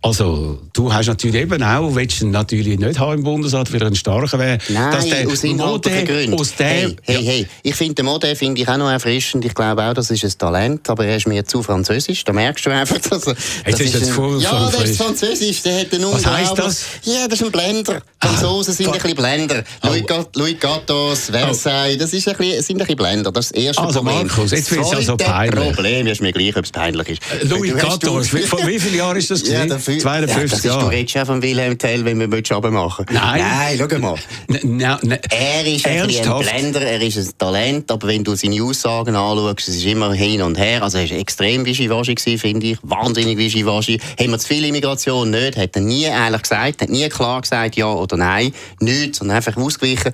also, 0.02 0.58
du 0.72 0.94
hast 0.94 1.08
natürlich 1.08 1.42
eben 1.42 1.62
auch, 1.62 1.94
willst 1.94 2.22
du 2.22 2.28
natürlich 2.28 2.80
nicht 2.80 2.98
haben 3.00 3.16
im 3.16 3.24
Bundesrat, 3.24 3.72
weil 3.74 3.82
er 3.82 3.88
ein 3.88 3.96
starker 3.96 4.40
wäre. 4.40 4.58
Nein, 4.70 4.92
dass 4.92 5.06
der 5.10 5.28
aus 5.28 5.44
inhaltlichen 5.44 6.06
Gründen. 6.06 6.40
Aus 6.40 6.56
der, 6.56 6.68
hey, 6.68 6.96
hey, 7.04 7.16
ja. 7.16 7.32
hey. 7.32 7.48
Ich 7.64 7.76
finde 7.76 7.96
den 7.96 8.06
Mode 8.06 8.34
finde 8.38 8.62
ich 8.62 8.70
auch 8.70 8.78
noch 8.78 8.90
erfrischend. 8.90 9.44
Ich 9.44 9.54
glaube 9.54 9.84
auch, 9.84 9.94
das 9.94 10.10
ist 10.10 10.24
ein 10.24 10.32
Talent, 10.38 10.90
aber 10.90 11.06
er 11.06 11.18
ist 11.18 11.28
mir 11.28 11.44
zu 11.44 11.62
französisch. 11.62 12.24
Da 12.24 12.32
merkst 12.32 12.66
du 12.66 12.70
einfach, 12.70 12.98
dass 12.98 13.28
er, 13.28 13.36
das 13.66 13.80
ist, 13.82 13.94
ist 13.94 14.18
ein, 14.18 14.40
Ja, 14.40 14.70
der 14.70 14.86
ist 14.86 15.02
französisch, 15.02 15.64
der 15.64 15.82
hat 15.82 15.94
einen 15.94 16.14
Was 16.14 16.26
heisst 16.26 16.58
das? 16.58 16.86
Ja, 17.04 17.28
das 17.28 17.42
ist 17.42 17.46
ein 17.48 17.52
Blender. 17.52 18.02
Franzosen 18.22 18.72
ah, 18.72 18.76
sind 18.78 18.88
ein 18.88 18.94
bisschen 18.94 19.16
Blender. 19.18 19.64
Louis, 19.84 20.04
oh. 20.12 20.26
Louis 20.36 20.60
Gattos, 20.60 21.30
Versailles, 21.30 21.98
das 21.98 22.14
ist 22.14 22.26
ein 22.26 22.38
bisschen, 22.38 22.62
sind 22.62 22.76
ein 22.76 22.80
bisschen 22.80 22.96
Blender. 22.96 23.32
Das 23.34 23.48
ist 23.48 23.56
das 23.56 23.64
erste 23.64 23.82
also, 23.82 24.02
Problem. 24.02 24.28
Markus, 24.28 24.52
jetzt 24.52 24.72
wird 24.72 24.86
es 24.86 24.92
ja 24.92 25.02
so 25.02 25.18
peinlich. 25.18 25.74
Problem 25.76 26.08
ist 26.08 26.22
mir 26.22 26.32
gleich, 26.32 26.56
ob 26.56 26.64
es 26.64 26.72
peinlich 26.72 27.10
ist. 27.10 27.22
Louis 27.44 27.76
Gattos, 27.76 28.30
vor 28.30 28.66
wie 28.66 28.80
vielen 28.80 28.96
Jahren 28.96 29.18
ist 29.18 29.30
das? 29.30 29.44
Ja, 29.50 29.66
52 29.98 30.64
ja, 30.64 30.72
Jahre. 30.72 30.84
Du 30.84 30.90
redest 30.90 31.16
ja 31.16 31.26
von 31.26 31.42
Wilhelm 31.42 31.78
Tell, 31.78 32.06
wenn 32.06 32.20
wir 32.20 32.32
runter 32.32 32.72
machen 32.72 33.06
Nein. 33.12 33.42
Nein, 33.42 33.90
schau 33.90 34.00
mal. 34.00 34.16
No, 34.64 34.98
no. 35.02 35.16
Er 35.30 35.66
ist 35.66 35.86
ein, 35.88 36.02
ein 36.02 36.40
Blender, 36.40 36.82
er 36.82 37.02
ist 37.02 37.18
ein 37.18 37.30
Talent, 37.38 37.92
aber 37.92 38.08
wenn 38.08 38.24
du 38.24 38.36
seine 38.36 38.62
Aussagen 38.64 39.16
anschaust, 39.16 39.68
es 39.68 39.78
ist 39.78 39.86
immer 39.86 40.14
hin 40.14 40.42
und 40.42 40.58
her. 40.58 40.84
Also 40.84 40.98
er 40.98 41.10
war 41.10 41.18
extrem 41.18 41.66
wischiwaschi, 41.66 42.38
finde 42.38 42.68
ich. 42.68 42.78
Wahnsinnig 42.84 43.38
wischiwaschi. 43.38 44.00
Haben 44.20 44.32
wir 44.32 44.40
zu 44.40 44.48
viel 44.48 44.66
Immigration? 44.66 45.30
Nicht. 45.30 45.58
Hat 45.58 45.76
er 45.76 45.82
nie 45.82 46.04
ehrlich 46.04 46.42
gesagt, 46.42 46.82
hat 46.82 46.90
nie 46.90 47.08
klar 47.10 47.42
gesagt, 47.42 47.76
ja 47.76 47.88
oder 47.88 48.18
nein. 48.18 48.54
Nichts, 48.80 49.20
sondern 49.20 49.38
einfach 49.38 49.58
ausgewichen. 49.58 50.14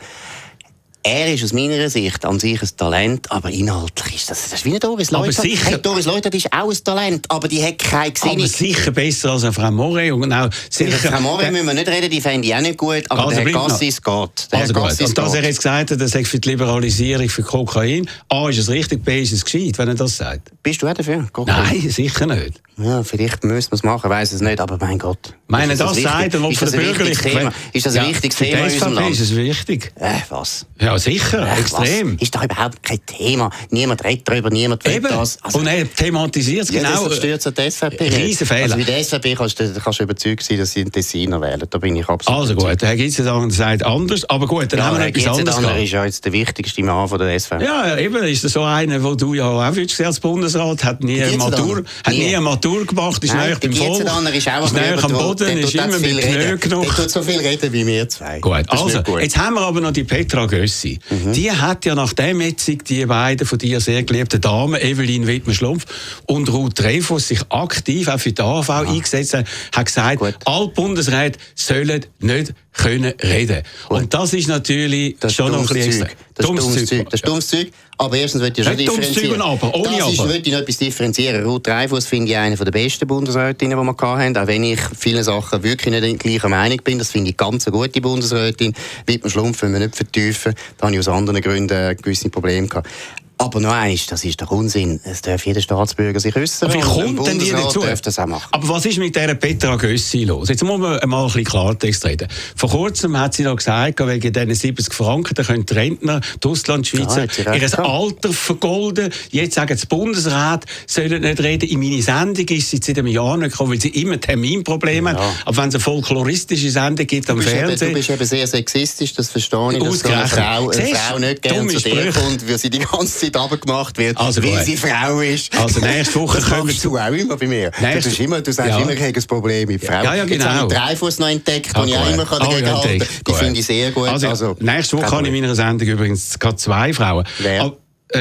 Er 1.07 1.31
ist 1.31 1.43
aus 1.43 1.53
meiner 1.53 1.88
Sicht 1.88 2.25
an 2.25 2.39
sich 2.39 2.59
ein 2.59 2.69
Talent, 2.77 3.31
aber 3.31 3.51
inhaltlich 3.51 4.15
ist 4.15 4.31
das, 4.31 4.50
das 4.50 4.53
ist 4.53 4.65
wie 4.65 4.71
eine 4.71 4.79
Doris 4.79 5.12
Leutert. 5.12 5.35
Sicher, 5.35 5.69
hey, 5.69 5.79
Doris 5.79 6.05
Leutert 6.05 6.33
ist 6.33 6.51
auch 6.51 6.71
ein 6.71 6.83
Talent, 6.83 7.29
aber 7.29 7.47
die 7.47 7.63
hat 7.63 7.77
keine 7.77 8.12
Gesinnung. 8.12 8.38
Aber 8.39 8.47
sicher 8.47 8.89
besser 8.89 9.33
als 9.33 9.43
eine 9.43 9.53
Frau 9.53 9.69
Moret. 9.69 10.12
Und 10.13 10.33
auch 10.33 10.50
sicher, 10.67 10.97
Frau 10.97 11.21
Moret 11.21 11.51
müssen 11.51 11.67
wir 11.67 11.75
nicht 11.75 11.88
reden, 11.88 12.09
die 12.09 12.19
fände 12.19 12.47
ich 12.47 12.55
auch 12.55 12.62
nicht 12.62 12.79
gut, 12.79 13.03
aber 13.09 13.25
also 13.27 13.35
der 13.35 13.45
Herr 13.45 13.51
Gassis 13.51 14.01
geht. 14.01 14.51
Der 14.51 14.59
also 14.59 14.74
Gassis 14.74 15.09
und 15.09 15.17
dass 15.19 15.35
er 15.35 15.43
jetzt 15.43 15.57
gesagt 15.57 15.91
hat, 15.91 16.01
er 16.01 16.07
sagt 16.07 16.25
für 16.25 16.39
die 16.39 16.50
Liberalisierung 16.50 17.29
für 17.29 17.43
Kokain, 17.43 18.09
A 18.29 18.50
ist 18.50 18.57
es 18.57 18.69
richtig, 18.69 19.05
B 19.05 19.21
ist 19.21 19.31
es 19.31 19.45
gescheit, 19.45 19.77
wenn 19.77 19.89
er 19.89 19.93
das 19.93 20.17
sagt. 20.17 20.53
Bist 20.63 20.81
du 20.81 20.88
auch 20.88 20.95
dafür? 20.95 21.27
Kokain? 21.31 21.67
Nein, 21.67 21.88
sicher 21.88 22.25
nicht. 22.25 22.59
Ja, 22.77 23.03
vielleicht 23.03 23.43
müssen 23.43 23.71
wir 23.71 23.75
es 23.75 23.83
machen, 23.83 24.09
weiß 24.09 24.33
es 24.33 24.41
nicht, 24.41 24.59
aber 24.59 24.77
mein 24.77 25.00
Gott. 25.00 25.33
Meine, 25.47 25.77
das, 25.77 25.93
das 25.93 26.01
sagt 26.01 26.33
er, 26.33 26.50
ist 26.50 26.62
das 26.62 26.74
ein 26.74 26.81
wichtiges 26.81 27.19
Thema? 27.19 27.53
Ist 27.71 27.85
das 27.85 27.95
ein 27.95 28.03
ja, 28.03 28.09
wichtiges 28.09 28.38
Thema 28.38 28.57
in 28.57 28.63
unserem 28.65 28.93
Land? 28.93 29.12
ist 29.12 29.19
es 29.21 29.35
wichtig. 29.35 29.93
Äh, 29.95 30.15
was? 30.29 30.65
Ja, 30.81 30.94
sicher, 30.99 31.47
äh, 31.47 31.59
extrem. 31.59 32.13
Was? 32.13 32.21
Ist 32.21 32.35
doch 32.35 32.43
überhaupt 32.43 32.83
kein 32.83 33.05
Thema. 33.05 33.49
Niemand 33.69 34.03
redet 34.03 34.27
darüber, 34.27 34.49
niemand 34.49 34.85
will 34.85 35.01
das. 35.01 35.37
Also, 35.41 35.59
Und 35.59 35.67
er 35.67 35.91
thematisiert 35.93 36.63
es 36.63 36.71
genau. 36.71 37.07
Das 37.07 37.17
stört 37.17 37.57
die 37.57 37.71
SVP 37.71 38.09
Riesenfehler. 38.09 38.63
Also 38.63 38.77
bei 38.77 38.83
der 38.83 39.03
SVP 39.03 39.35
kannst 39.35 39.59
du, 39.59 39.73
kannst 39.73 39.99
du 39.99 40.03
überzeugt 40.03 40.43
sein, 40.43 40.57
dass 40.57 40.71
sie 40.71 40.81
einen 40.81 40.91
Tessiner 40.91 41.41
wählen. 41.41 41.63
Da 41.69 41.77
bin 41.77 41.95
ich 41.95 42.07
absolut 42.07 42.39
Also 42.41 42.55
gut, 42.55 42.81
der 42.81 42.89
Herr 42.89 42.95
Gitzendanger 42.95 43.51
sagt 43.51 43.83
anders, 43.83 44.29
aber 44.29 44.47
gut, 44.47 44.71
dann 44.71 44.79
ja, 44.79 44.85
haben 44.85 44.99
wir 44.99 45.07
etwas 45.07 45.27
anderes 45.27 45.61
Herr 45.61 45.83
ist 45.83 45.91
ja 45.91 46.05
jetzt 46.05 46.25
der 46.25 46.33
wichtigste 46.33 46.83
Mann 46.83 47.07
von 47.07 47.19
der 47.19 47.39
SVP. 47.39 47.63
Ja, 47.63 47.97
eben, 47.97 48.23
ist 48.23 48.41
so 48.41 48.63
einer, 48.63 49.03
wo 49.03 49.15
du 49.15 49.33
ja 49.33 49.45
auch 49.49 49.75
würdest 49.75 49.99
als 50.01 50.19
Bundesrat, 50.19 50.83
hat 50.83 51.03
nie 51.03 51.21
eine 51.21 51.37
Matur, 51.37 51.83
hat 52.03 52.13
nie 52.13 52.27
eine 52.27 52.41
Matur 52.41 52.85
gemacht, 52.85 53.23
ist 53.23 53.33
näher 53.33 53.57
beim 53.59 53.73
Volk. 53.73 54.01
ist 54.33 54.47
auch 54.49 54.65
ist 54.65 54.73
näher 54.73 55.03
am 55.03 55.11
Boden, 55.11 55.57
ist 55.57 55.75
immer 55.75 55.99
mit 55.99 56.21
Knö 56.21 56.57
genug. 56.57 56.85
Er 56.85 56.95
tut 56.95 57.09
so 57.09 57.21
viel 57.21 57.39
reden 57.39 57.71
wie 57.73 57.85
wir 57.85 58.07
zwei. 58.09 58.39
Gut, 58.39 58.63
also, 58.67 59.01
jetzt 59.19 59.37
haben 59.37 59.55
wir 59.55 59.61
aber 59.61 59.81
noch 59.81 59.91
die 59.91 60.03
Petra 60.03 60.45
Gössi. 60.45 60.84
Gössi, 60.85 60.99
mhm. 61.09 61.33
die 61.33 61.51
hat 61.51 61.85
ja 61.85 61.95
nach 61.95 62.13
dem 62.13 62.37
Metzig 62.37 62.85
die 62.85 63.05
beiden 63.05 63.45
von 63.47 63.57
dir 63.57 63.79
sehr 63.79 64.03
geliebten 64.03 64.41
Damen, 64.41 64.79
Evelyn 64.79 65.27
Wittmer-Schlumpf 65.27 65.85
und 66.25 66.51
Ruth 66.51 66.79
Dreyfus, 66.79 67.27
sich 67.27 67.41
aktiv 67.49 68.07
auch 68.07 68.19
für 68.19 68.31
die 68.31 68.41
AV 68.41 68.69
ah. 68.69 68.81
eingesetzt 68.81 69.33
haben, 69.33 69.45
hat 69.71 69.85
gesagt, 69.85 70.19
Gut. 70.19 70.35
alle 70.45 70.67
Bundesräte 70.69 71.39
sollen 71.55 72.05
nicht 72.19 72.53
können 72.73 73.13
reden. 73.23 73.63
Gut. 73.87 74.01
Und 74.01 74.13
das 74.13 74.33
ist 74.33 74.47
natürlich 74.47 75.17
das 75.19 75.33
schon 75.33 75.51
noch 75.51 75.69
ein 75.69 75.73
bisschen 75.73 76.07
das 76.33 76.45
dummes 76.45 76.73
Zeug. 76.73 76.87
Zeug. 76.87 77.05
Das 77.05 77.13
ist 77.21 77.27
dummes 77.27 77.47
Zeug. 77.47 77.71
Aber 77.97 78.17
erstens 78.17 78.41
würde 78.41 78.59
ich 78.59 78.67
schon 78.67 78.77
differenzieren. 78.77 79.41
Aber, 79.41 79.73
ohne 79.73 79.97
das 79.97 80.11
ist, 80.11 80.19
aber. 80.19 80.35
ich 80.35 80.51
noch 80.51 80.59
etwas 80.59 80.77
differenzieren. 80.77 81.45
Ruth 81.45 81.67
Dreifuss 81.67 82.05
finde 82.05 82.31
ich 82.31 82.37
eine 82.37 82.55
der 82.55 82.71
besten 82.71 83.07
Bundesrätinnen, 83.07 83.77
die 83.77 83.83
wir 83.83 83.93
hatten. 84.17 84.37
Auch 84.37 84.47
wenn 84.47 84.63
ich 84.63 84.79
vielen 84.97 85.23
Sachen 85.23 85.63
wirklich 85.63 86.01
nicht 86.01 86.19
gleicher 86.19 86.49
Meinung 86.49 86.79
bin. 86.83 86.99
Das 86.99 87.11
finde 87.11 87.29
ich 87.29 87.37
ganz 87.37 87.67
eine 87.67 87.77
gute 87.77 88.01
Bundesrätin. 88.01 88.73
Wittmann 89.05 89.31
Schlumpf, 89.31 89.61
wenn 89.61 89.73
wir 89.73 89.79
nicht 89.79 89.95
vertiefen. 89.95 90.53
Da 90.77 90.87
habe 90.87 90.93
ich 90.93 90.99
aus 90.99 91.07
anderen 91.07 91.41
Gründen 91.41 91.95
gewisse 91.97 92.29
Probleme 92.29 92.67
gehabt. 92.67 92.89
Aber 93.37 93.59
noch 93.59 93.73
eins, 93.73 94.05
das 94.05 94.23
ist 94.23 94.39
der 94.39 94.49
Unsinn. 94.49 95.01
Es 95.03 95.21
darf 95.21 95.45
jeder 95.45 95.59
Staatsbürger 95.59 96.19
sich 96.21 96.35
äußern. 96.35 96.73
Wie 96.73 96.79
kommt 96.79 97.27
denn 97.27 97.37
die 97.37 97.51
dazu? 97.51 97.83
Das 98.01 98.17
auch 98.17 98.27
machen. 98.27 98.47
Aber 98.51 98.69
was 98.69 98.85
ist 98.85 98.97
mit 98.97 99.13
dieser 99.13 99.35
Petra 99.35 99.75
Gössi 99.75 100.23
los? 100.23 100.47
Jetzt 100.47 100.63
muss 100.63 100.79
man 100.79 100.99
mal 101.09 101.21
ein 101.21 101.25
bisschen 101.25 101.43
Klartext 101.43 102.05
reden. 102.05 102.29
Vor 102.55 102.69
kurzem 102.69 103.19
hat 103.19 103.33
sie 103.33 103.43
noch 103.43 103.57
gesagt, 103.57 103.99
wegen 103.99 104.31
diesen 104.31 104.55
70 104.55 104.93
Franken, 104.93 105.33
da 105.33 105.43
können 105.43 105.65
die 105.65 105.73
Rentner, 105.73 106.21
die 106.41 106.47
Auslandschweizer, 106.47 107.27
ja, 107.45 107.55
ihr 107.55 107.79
Alter 107.79 108.31
vergolden. 108.31 109.11
Jetzt 109.31 109.55
sagen 109.55 109.77
die 109.77 109.85
Bundesrat, 109.85 110.65
sollen 110.87 111.21
nicht 111.21 111.41
reden. 111.41 111.67
In 111.69 111.79
meine 111.79 112.01
Sendung 112.01 112.47
ist 112.47 112.69
sie 112.69 112.79
seit 112.81 112.99
einem 112.99 113.07
Jahr 113.07 113.35
nicht 113.35 113.51
gekommen, 113.51 113.73
weil 113.73 113.81
sie 113.81 113.89
immer 113.89 114.19
Terminprobleme 114.19 115.11
ja. 115.11 115.19
haben. 115.19 115.35
Aber 115.43 115.57
wenn 115.57 115.69
es 115.69 115.75
eine 115.75 115.83
folkloristische 115.83 116.71
Sendung 116.71 117.05
gibt 117.05 117.29
am 117.29 117.41
Fernsehen... 117.41 117.89
Eben, 117.89 117.93
du 117.95 117.99
bist 117.99 118.09
eben 118.09 118.25
sehr 118.25 118.47
sexistisch, 118.47 119.13
das 119.13 119.29
verstehe 119.29 119.73
ich, 119.73 119.79
dass 119.79 120.05
eine 120.05 120.27
Frau, 120.27 120.69
eine 120.69 120.95
Frau 120.95 121.19
nicht 121.19 121.41
gerne 121.41 121.67
zu 121.67 121.79
dir 121.81 122.13
kommt, 122.13 122.49
weil 122.49 122.57
sie 122.57 122.69
die 122.69 122.79
ganze 122.79 123.19
Zeit 123.19 123.25
abgemacht 123.34 123.98
wird, 123.98 124.17
also 124.17 124.44
weil 124.44 124.63
sie 124.63 124.77
Frau 124.77 125.20
ist. 125.22 125.58
Also 125.58 125.79
nächste 125.79 126.20
Woche 126.20 126.41
kommen 126.41 126.67
wir 126.67 126.75
zu... 126.75 126.98
auch 126.98 127.08
immer 127.08 127.38
bei 127.38 127.48
mir. 127.48 127.72
Du, 127.72 128.24
immer, 128.24 128.41
du 128.41 128.51
sagst 128.51 128.72
ja. 128.72 128.79
immer, 128.79 128.91
ich 128.91 129.01
habe 129.01 129.13
ein 129.13 129.24
Problem 129.24 129.67
mit 129.67 129.84
Frauen. 129.84 130.03
Ja, 130.03 130.15
ja, 130.15 130.25
genau. 130.25 130.46
Jetzt 130.46 130.53
habe 130.53 130.74
ich 130.74 130.77
Dreifuss 130.77 131.20
noch 131.20 131.29
entdeckt, 131.29 131.72
ah, 131.74 131.84
ich 131.86 131.98
auch 131.98 132.10
immer 132.10 132.25
dagegen 132.25 132.67
oh, 132.67 132.84
halten 132.84 133.08
Die 133.27 133.34
finde 133.34 133.60
ich 133.60 133.65
sehr 133.65 133.91
gut. 133.91 134.08
Also, 134.08 134.29
also 134.29 134.55
nächste 134.60 134.98
Woche 134.98 135.12
habe 135.12 135.27
ich 135.27 135.34
in 135.34 135.41
meiner 135.41 135.55
Sendung 135.55 135.88
übrigens 135.88 136.38
gerade 136.38 136.58
zwei 136.58 136.94
Frauen. 136.94 137.25
Wer? 137.39 137.65
Äh, 137.65 137.72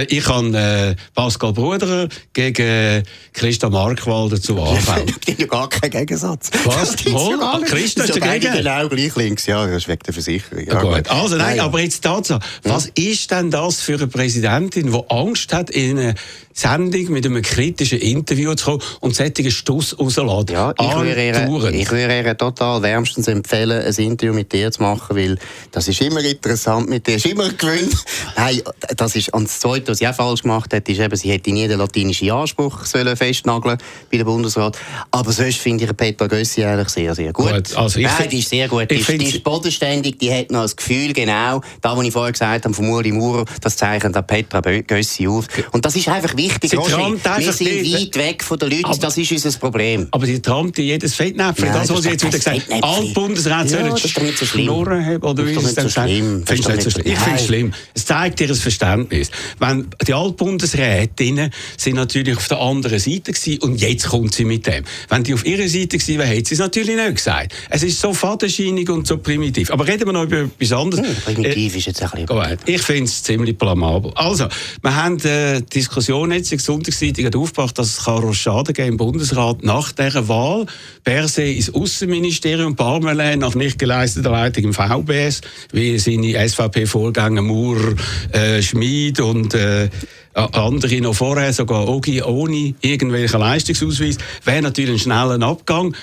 ich 0.03 0.27
habe 0.29 0.57
äh, 0.57 0.95
Pascal 1.15 1.53
Bruder 1.53 2.09
gegen 2.33 3.05
Christa 3.33 3.69
Markwalder 3.71 4.41
zu 4.41 4.61
AV. 4.61 5.05
Das 5.07 5.21
gibt 5.21 5.41
ja 5.41 5.47
gar 5.47 5.69
keinen 5.69 5.91
Gegensatz. 5.91 6.51
Was? 6.65 6.97
Ja 7.05 7.61
Christa 7.65 8.05
ist 8.05 8.21
dagegen? 8.21 8.53
Genau 8.55 8.89
gleich 8.89 9.17
links, 9.17 9.47
ja, 9.47 9.67
das 9.67 9.77
ist 9.77 9.89
wegen 9.89 10.03
der 10.07 10.15
Versicherung. 10.15 10.67
Ja, 10.67 10.81
gut. 10.81 11.11
Also 11.11 11.37
nein, 11.37 11.61
aber 11.61 11.81
jetzt 11.81 12.03
Tatsache. 12.03 12.41
Was 12.63 12.87
ist 12.95 13.31
denn 13.31 13.51
das 13.51 13.81
für 13.81 13.95
eine 13.95 14.07
Präsidentin, 14.07 14.93
die 14.93 15.01
Angst 15.09 15.53
hat, 15.53 15.71
in 15.71 15.99
eine 15.99 16.15
Sendung 16.53 17.11
mit 17.11 17.27
einem 17.27 17.43
kritischen 17.43 17.99
Interview 17.99 18.55
zu 18.55 18.65
kommen 18.65 18.83
und 19.01 19.17
solche 19.17 19.51
Stuss 19.51 19.99
rausladen? 19.99 20.55
Ja, 20.55 20.73
ich 20.81 20.95
würde, 20.95 21.27
ihr, 21.27 21.73
ich 21.73 21.91
würde 21.91 22.23
ihr 22.23 22.39
total 22.39 22.83
wärmstens 22.83 23.27
empfehlen, 23.27 23.85
ein 23.85 23.95
Interview 23.95 24.33
mit 24.33 24.53
dir 24.53 24.71
zu 24.71 24.83
machen, 24.83 25.17
weil 25.17 25.39
das 25.73 25.89
ist 25.89 26.01
immer 26.01 26.21
interessant 26.21 26.89
mit 26.89 27.07
dir, 27.07 27.17
ist 27.17 27.27
immer 27.27 27.49
gewöhnt. 27.49 27.95
Nein, 28.37 28.63
das 28.97 29.17
ist 29.17 29.35
ans 29.35 29.59
Zweite 29.61 29.84
Zweite, 29.85 29.91
was 29.93 29.99
sie 29.99 30.09
auch 30.09 30.14
falsch 30.14 30.43
gemacht 30.43 30.73
hat, 30.73 30.88
ist 30.88 31.00
eben, 31.00 31.17
sie 31.17 31.31
hätte 31.31 31.53
nie 31.53 31.69
den 31.69 31.79
latinischen 31.79 32.31
Anspruch 32.31 32.85
sollen 32.85 33.17
festnageln 33.17 33.79
bei 34.11 34.19
dem 34.19 34.26
Bundesrat. 34.26 34.79
Aber 35.11 35.33
sonst 35.33 35.59
finde 35.59 35.85
ich 35.85 35.97
Petra 35.97 36.26
Gössi 36.26 36.64
eigentlich 36.64 36.88
sehr, 36.88 37.14
sehr 37.14 37.33
gut. 37.33 37.53
gut 37.53 37.76
also 37.76 38.00
Nein, 38.00 38.29
die 38.31 38.38
ist 38.38 38.49
sehr 38.49 38.69
gut. 38.69 38.91
Die 38.91 38.97
ist, 38.97 39.09
die 39.09 39.25
ist 39.25 39.45
bodenständig, 39.45 40.19
die 40.19 40.33
hat 40.33 40.50
noch 40.50 40.62
das 40.62 40.76
Gefühl, 40.76 41.12
genau, 41.12 41.61
da, 41.81 41.97
was 41.97 42.05
ich 42.05 42.12
vorher 42.12 42.33
gesagt 42.33 42.64
habe, 42.64 42.75
von 42.75 42.88
Uli 42.88 43.12
Maurer, 43.12 43.45
das 43.61 43.76
zeichnet 43.76 44.14
Petra 44.26 44.61
Gössi 44.61 45.29
auf. 45.29 45.47
Und 45.73 45.85
das 45.85 45.97
ist 45.97 46.09
einfach 46.09 46.37
wichtig, 46.37 46.71
sie. 46.71 46.76
Wir 46.76 47.53
sind 47.53 47.69
weit 47.69 48.17
weg 48.17 48.43
von 48.43 48.59
den 48.59 48.71
Leuten, 48.71 48.87
aber, 48.87 48.97
das 48.97 49.17
ist 49.17 49.33
unser 49.33 49.59
Problem. 49.59 50.09
Aber 50.11 50.26
sie 50.26 50.41
trampt 50.41 50.79
jedes 50.79 51.14
Fettnäpfchen. 51.14 51.73
Das, 51.73 51.91
was 51.91 52.03
sie 52.03 52.11
jetzt 52.11 52.25
wieder 52.25 52.38
gesagt 52.38 52.71
haben, 52.71 52.83
alle 52.83 53.12
Bundesräte 53.12 53.69
sollen 53.69 53.97
ja, 53.97 54.47
Schnurren 54.47 55.05
haben. 55.05 55.23
Oder 55.23 55.47
wie 55.47 55.53
ist 55.53 55.76
das 55.76 55.95
so 55.95 56.00
schlimm. 56.03 56.45
Ich 56.49 56.62
finde 56.62 57.35
es 57.35 57.47
schlimm. 57.47 57.73
Es 57.95 58.05
zeigt 58.05 58.41
ihr 58.41 58.55
Verständnis 58.55 59.31
wenn 59.66 59.87
die 60.06 60.14
Altbundesrätinnen 60.14 61.50
sind 61.76 61.97
natürlich 61.97 62.37
auf 62.37 62.49
der 62.49 62.61
anderen 62.61 62.99
Seite 62.99 63.33
gewesen 63.33 63.62
und 63.62 63.80
jetzt 63.80 64.09
kommt 64.09 64.35
sie 64.35 64.44
mit 64.44 64.66
dem. 64.66 64.85
Wenn 65.09 65.25
die 65.25 65.35
auf 65.35 65.47
ihrer 65.47 65.68
Seite 65.68 65.99
gewesen 65.99 66.18
wäre, 66.18 66.28
hätte 66.28 66.49
sie 66.49 66.54
es 66.54 66.61
natürlich 66.61 66.97
nicht 66.97 67.16
gesagt. 67.16 67.54
Es 67.71 67.83
ist 67.83 68.00
so 68.00 68.12
fadenscheinig 68.12 68.90
und 68.90 69.06
so 69.06 69.18
primitiv. 69.18 69.71
Aber 69.71 69.87
reden 69.87 70.06
wir 70.06 70.12
noch 70.12 70.25
über 70.25 70.40
etwas 70.40 70.73
anderes. 70.73 71.06
Hm, 71.06 71.35
primitiv 71.35 71.75
äh, 71.75 71.78
ist 71.78 71.87
jetzt 71.87 72.02
ein 72.02 72.26
bisschen... 72.26 72.59
Ich 72.66 72.83
finde 72.83 73.04
es 73.04 73.23
ziemlich 73.23 73.56
blamabel. 73.56 74.12
Also, 74.14 74.49
wir 74.83 74.97
haben 74.97 75.18
äh, 75.21 75.61
die 75.61 75.66
Diskussion 75.66 76.33
jetzt 76.33 76.52
in 76.52 76.59
Sonntagszeitung 76.59 77.35
aufgebracht, 77.35 77.78
dass 77.78 77.99
es 77.99 78.06
Rochaden 78.06 78.35
Schaden 78.35 78.75
im 78.87 78.97
Bundesrat 78.97 79.62
nach 79.62 79.92
dieser 79.92 80.28
Wahl. 80.28 80.66
Berse 81.04 81.42
ins 81.42 81.73
Außenministerium, 81.73 82.76
Parmelin 82.76 83.40
nach 83.40 83.54
nicht 83.54 83.78
geleisteter 83.78 84.30
Leitung 84.30 84.64
im 84.64 84.75
VBS, 84.75 85.40
wie 85.73 85.99
seine 85.99 86.49
SVP-Vorgänger 86.49 87.42
Maurer, 87.42 87.94
äh, 88.33 88.62
Schmid 88.62 89.21
und 89.21 89.54
äh, 89.55 89.89
andere 90.35 91.01
noch 91.01 91.15
vorher, 91.15 91.53
sogar 91.53 91.89
Ogi 91.89 92.23
ohne 92.23 92.75
irgendwelchen 92.81 93.41
Leistungsausweis, 93.41 94.19
wäre 94.45 94.63
natürlich 94.63 94.93
ein 94.93 94.99
schneller 94.99 95.41
Abgang. 95.47 95.95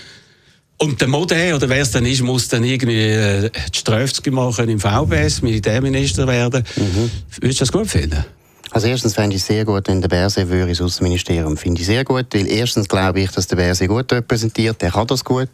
Und 0.77 0.99
der 0.99 1.07
Modell, 1.09 1.53
oder 1.53 1.69
wer 1.69 1.83
es 1.83 1.91
dann 1.91 2.05
ist, 2.05 2.23
muss 2.23 2.47
dann 2.47 2.63
irgendwie 2.63 2.97
äh, 2.97 3.51
die 3.71 3.77
Strafzüge 3.77 4.31
machen 4.31 4.67
im 4.67 4.79
VBS, 4.79 5.43
Militärminister 5.43 6.25
werden. 6.25 6.63
Mhm. 6.75 7.11
Würdest 7.39 7.59
du 7.59 7.63
das 7.65 7.71
gut 7.71 7.87
finden? 7.87 8.25
Also 8.73 8.87
erstens 8.87 9.15
fände 9.15 9.35
ich 9.35 9.43
sehr 9.43 9.65
gut, 9.65 9.87
wenn 9.87 9.99
der 9.99 10.07
Berse 10.07 10.47
würde 10.47 10.69
ins 10.69 10.81
Außenministerium. 10.81 11.57
Finde 11.57 11.81
ich 11.81 11.87
sehr 11.87 12.05
gut, 12.05 12.27
weil 12.33 12.47
erstens 12.47 12.87
glaube 12.87 13.19
ich, 13.19 13.31
dass 13.31 13.45
der 13.47 13.57
Berse 13.57 13.85
gut 13.87 14.11
repräsentiert. 14.13 14.81
Er 14.81 14.91
kann 14.91 15.07
das 15.07 15.25
gut. 15.25 15.49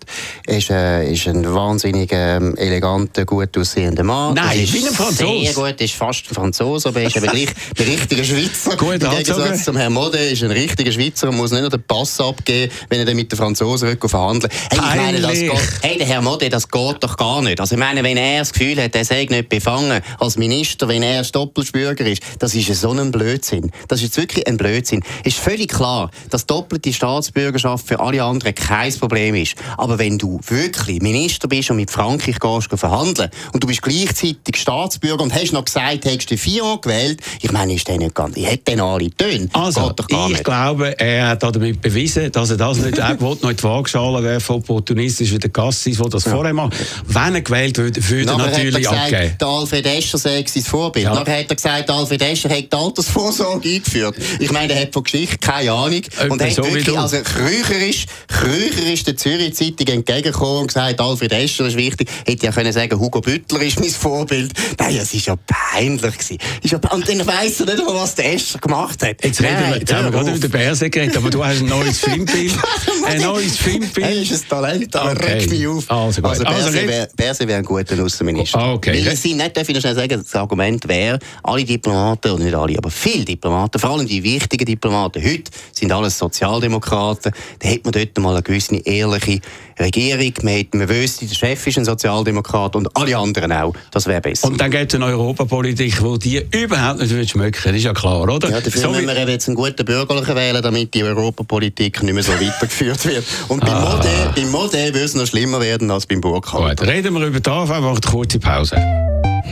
Er 0.46 0.58
ist, 0.58 0.70
äh, 0.70 1.12
ist 1.12 1.28
ein 1.28 1.52
wahnsinnig 1.52 2.12
ähm, 2.14 2.56
eleganter, 2.58 3.26
gut 3.26 3.58
aussehender 3.58 4.04
Mann. 4.04 4.36
Nein, 4.36 4.60
ist 4.60 4.74
wie 4.74 4.86
ein 4.86 4.94
Franzose. 4.94 5.46
Sehr 5.46 5.54
gut, 5.54 5.82
ist 5.82 5.94
fast 5.96 6.30
ein 6.30 6.36
Franzose, 6.36 6.90
aber 6.90 7.02
er 7.02 7.08
ist 7.08 7.18
eben 7.18 7.26
gleich 7.26 7.50
der 7.78 7.88
richtige 7.88 8.24
Schweizer. 8.24 8.78
Gut, 8.78 9.02
Im 9.02 9.10
Gegensatz 9.10 9.66
zum 9.66 9.78
Herrn 9.78 9.94
Mode 9.94 10.20
ist 10.20 10.44
ein 10.44 10.52
richtiger 10.52 10.92
Schweizer 10.92 11.30
und 11.30 11.38
muss 11.38 11.52
nicht 11.52 11.62
nur 11.62 11.72
den 11.72 11.82
Pass 11.84 12.22
abgeben, 12.22 12.72
wenn 12.90 13.00
er 13.00 13.06
dann 13.06 13.16
mit 13.16 13.32
den 13.32 13.38
Franzosen 13.38 13.98
verhandeln 13.98 14.52
Hey, 14.70 14.80
ich 14.80 14.96
meine, 14.96 15.22
das 15.22 15.40
geht, 15.40 15.52
hey, 15.82 15.98
der 15.98 16.08
Herr 16.08 16.22
Mode, 16.22 16.50
das 16.50 16.70
geht 16.70 16.98
doch 17.00 17.18
gar 17.18 17.42
nicht. 17.42 17.60
Also 17.60 17.74
ich 17.74 17.80
meine, 17.80 18.04
wenn 18.04 18.18
er 18.18 18.40
das 18.40 18.54
Gefühl 18.54 18.82
hat, 18.82 18.96
er 18.96 19.06
sei 19.06 19.26
nicht 19.28 19.50
befangen 19.50 20.02
als 20.20 20.38
Minister, 20.38 20.88
wenn 20.88 21.02
er 21.02 21.24
Doppelspürger 21.24 22.06
ist, 22.06 22.22
das 22.40 22.54
ist 22.54 22.74
so 22.80 22.92
ein 22.92 23.07
ein 23.08 23.12
Blödsinn. 23.12 23.72
Das 23.88 24.00
ist 24.00 24.06
jetzt 24.06 24.18
wirklich 24.18 24.48
ein 24.48 24.58
Blödsinn. 24.58 25.04
Es 25.24 25.36
ist 25.36 25.40
völlig 25.40 25.70
klar, 25.70 26.12
dass 26.30 26.46
doppelte 26.46 26.94
Staatsbürgerschaft 26.94 27.88
für 27.88 28.00
alle 28.00 28.24
anderen 28.24 28.54
kein 28.54 28.94
Problem 28.94 29.36
ist. 29.36 29.56
Aber 29.78 30.00
wenn 30.00 30.18
du 30.18 30.40
wirklich 30.48 31.02
Minister 31.02 31.48
bist 31.48 31.70
und 31.72 31.78
mit 31.78 31.92
Frankreich 31.92 32.40
gehst 32.40 32.70
verhandeln 32.74 33.30
und 33.54 33.64
du 33.64 33.68
bist 33.68 33.82
gleichzeitig 33.82 34.56
Staatsbürger 34.56 35.24
und 35.24 35.34
hast 35.34 35.54
noch 35.54 35.66
gesagt, 35.66 36.06
hättest 36.06 36.32
du 36.32 36.38
vier 36.38 36.78
gewählt, 36.82 37.22
ich 37.42 37.52
meine, 37.52 37.74
ist 37.74 37.88
der 37.88 37.98
nicht 37.98 38.14
ganz, 38.14 38.36
ich 38.36 38.46
hätte 38.46 38.72
den 38.72 38.82
alle 38.82 39.10
Töne. 39.12 39.50
Also, 39.54 39.94
ich 40.08 40.28
nicht. 40.28 40.44
glaube, 40.44 41.00
er 41.00 41.30
hat 41.30 41.44
damit 41.44 41.82
bewiesen, 41.82 42.32
dass 42.32 42.50
er 42.50 42.58
das 42.58 42.78
nicht, 42.78 42.98
er 42.98 43.20
will 43.20 43.38
noch 43.42 43.50
in 43.50 43.56
die 43.56 43.64
Waagschale 43.64 44.24
werfen, 44.24 44.56
opportunistisch 44.56 45.32
wie 45.32 45.40
der 45.40 45.50
Gassis, 45.50 45.98
der 45.98 46.10
das 46.10 46.26
ja. 46.26 46.32
vorher 46.32 46.54
macht. 46.54 46.74
Wenn 47.08 47.36
er 47.36 47.42
gewählt 47.42 47.78
würde, 47.78 48.10
würde 48.10 48.32
er 48.32 48.38
natürlich 48.38 48.88
hat 48.88 48.94
er 48.94 49.06
gesagt, 49.06 49.14
abgeben. 49.14 49.36
Der 49.40 49.48
Alfred 49.48 49.86
Escher 49.86 50.18
sei 50.18 50.46
sein 50.48 50.64
Vorbild. 50.64 51.06
Ja. 51.06 51.14
Dann 51.16 51.28
hat 51.28 51.50
er 51.50 51.56
gesagt, 51.56 51.90
Alfred 51.90 52.22
Escher 52.22 52.50
hat 52.50 52.74
Altersvorsorge 52.98 53.70
eingeführt. 53.70 54.16
Ich 54.40 54.52
meine, 54.52 54.74
er 54.74 54.82
hat 54.82 54.94
von 54.94 55.04
Geschichte 55.04 55.38
keine 55.38 55.72
Ahnung. 55.72 56.02
Und 56.30 56.42
hat 56.42 56.52
so 56.52 56.64
wirklich, 56.64 56.98
also 56.98 57.18
krücherisch, 57.22 58.06
krücherisch 58.28 59.04
der 59.04 59.18
Zürich 59.18 59.56
Zeitung 59.56 59.88
entgegengekommen 59.88 60.62
und 60.62 60.68
gesagt, 60.68 61.00
Alfred 61.00 61.32
Escher 61.32 61.68
ist 61.68 61.78
wichtig. 61.78 62.10
Hätte 62.26 62.46
ja 62.46 62.52
können 62.52 62.74
sagen, 62.74 63.00
Hugo 63.00 63.22
Büttler 63.22 63.62
ist 63.62 63.80
mein 63.80 63.90
Vorbild. 63.90 64.52
Nein, 64.80 64.98
es 64.98 65.14
war 65.14 65.22
ja 65.22 65.36
peinlich 65.48 66.18
gewesen. 66.18 66.38
Ist 66.64 66.72
ja, 66.72 66.80
und 66.92 67.08
dann 67.08 67.28
weiss 67.28 67.60
er 67.60 67.66
nicht 67.68 67.84
was 67.86 68.16
der 68.16 68.34
Escher 68.34 68.60
gemacht 68.60 69.02
hat. 69.04 69.24
Jetzt, 69.24 69.42
reden 69.42 69.70
wir, 69.70 69.78
jetzt 69.78 69.94
haben 69.94 70.06
wir 70.06 70.12
gerade 70.12 70.30
über 70.32 70.40
den 70.40 70.52
Bärse 70.52 70.90
geredet, 70.90 71.18
aber 71.18 71.30
du 71.30 71.44
hast 71.44 71.60
ein 71.60 71.66
neues 71.66 72.00
Filmbild. 72.00 72.54
ein 73.06 73.22
neues 73.22 73.58
Filmbild. 73.58 74.06
Er 74.06 74.22
ist 74.22 74.32
ein 74.32 74.50
Talent, 74.50 74.96
aber 74.96 75.12
okay. 75.12 75.34
regt 75.34 75.50
mich 75.50 75.68
auf. 75.68 75.90
Also, 75.90 76.22
also 76.22 76.44
Berse 76.44 76.66
also, 76.66 76.74
wäre 76.74 77.48
wär 77.48 77.58
ein 77.58 77.64
guter 77.64 78.04
Außenminister. 78.04 78.60
Ah, 78.60 78.74
okay. 78.74 79.06
Weil 79.06 79.16
sie 79.16 79.34
nicht, 79.34 79.56
darf 79.56 79.68
ich 79.68 79.80
schnell 79.80 79.96
sagen, 79.96 80.24
das 80.24 80.36
Argument 80.36 80.88
wäre, 80.88 81.20
alle 81.44 81.64
Diplomaten, 81.64 82.32
und 82.32 82.44
nicht 82.44 82.56
alle, 82.56 82.78
aber 82.78 82.87
viele 82.90 83.26
Diplomaten, 83.26 83.80
vor 83.80 83.92
allem 83.92 84.08
die 84.08 84.24
wichtigen 84.24 84.66
Diplomaten 84.66 85.24
heute, 85.24 85.52
sind 85.72 85.92
alles 85.92 86.18
Sozialdemokraten. 86.18 87.32
Da 87.60 87.68
hätte 87.68 87.82
man 87.84 87.92
dort 87.94 88.18
mal 88.20 88.34
eine 88.34 88.44
gewisse 88.44 88.78
ehrliche 88.78 89.42
Regierung. 89.80 90.34
Man, 90.44 90.66
man 90.74 90.90
wüsste, 90.90 91.26
der 91.26 91.36
Chef 91.36 91.68
ist 91.68 91.78
ein 91.78 91.86
Sozialdemokrat 91.86 92.76
und 92.76 92.96
alle 92.96 93.18
anderen 93.18 93.52
auch. 93.52 93.74
Das 93.92 94.08
wäre 94.08 94.22
besser. 94.22 94.48
Und 94.48 94.60
dann 94.60 94.72
gibt 94.72 94.94
es 94.94 95.00
eine 95.00 95.12
Europapolitik, 95.12 96.00
die 96.20 96.38
die 96.38 96.58
überhaupt 96.58 97.00
nicht 97.00 97.30
schmecken 97.30 97.62
Das 97.64 97.74
ist 97.74 97.84
ja 97.84 97.94
klar, 97.94 98.22
oder? 98.22 98.50
Ja, 98.50 98.62
dafür 98.62 98.82
so 98.82 98.90
müssen 98.90 99.08
wir 99.08 99.30
jetzt 99.30 99.48
einen 99.48 99.56
guten 99.56 99.86
Bürgerlichen 99.86 100.36
wählen, 100.36 100.62
damit 100.62 100.94
die 100.94 101.04
Europapolitik 101.04 102.04
nicht 102.04 102.14
mehr 102.14 102.24
so 102.24 102.32
weitergeführt 102.40 103.06
wird. 103.06 103.24
Und 103.48 103.62
beim 103.62 103.76
ah. 103.76 103.96
Modell, 103.96 104.32
beim 104.36 104.52
Modell 104.52 104.94
würde 104.94 105.06
es 105.06 105.16
noch 105.16 105.26
schlimmer 105.26 105.62
werden 105.62 105.90
als 105.90 106.06
beim 106.06 106.22
Burkhardt. 106.22 106.80
Gut, 106.80 106.88
reden 106.88 107.14
wir 107.14 107.26
über 107.26 107.40
die 107.40 107.50
AV, 107.50 107.70
machen 107.70 107.88
eine 107.88 108.00
kurze 108.02 108.40
Pause. 108.40 108.76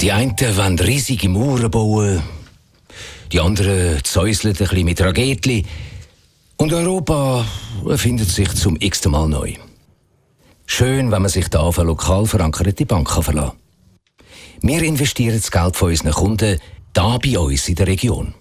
Die 0.01 0.11
einen 0.11 0.35
wollen 0.37 0.79
riesige 0.79 1.29
Mauern 1.29 1.71
bauen, 1.71 2.21
die 3.31 3.39
anderen 3.39 3.99
säuseln 4.05 4.55
ein 4.55 4.57
bisschen 4.57 4.85
mit 4.85 5.01
Raketli. 5.01 5.65
Und 6.57 6.73
Europa 6.73 7.45
erfindet 7.87 8.29
sich 8.29 8.53
zum 8.53 8.77
x 8.79 9.05
Mal 9.05 9.27
neu. 9.27 9.53
Schön, 10.65 11.11
wenn 11.11 11.21
man 11.21 11.29
sich 11.29 11.47
da 11.49 11.59
auf 11.59 11.79
eine 11.79 11.87
lokal 11.87 12.25
verankerte 12.25 12.85
Bank 12.85 13.09
verlassen 13.09 13.51
kann. 13.51 13.57
Wir 14.61 14.81
investieren 14.81 15.35
das 15.35 15.51
Geld 15.51 15.75
von 15.75 15.89
unseren 15.89 16.11
Kunden 16.11 16.59
da 16.93 17.17
bei 17.17 17.37
uns 17.37 17.67
in 17.67 17.75
der 17.75 17.87
Region. 17.87 18.33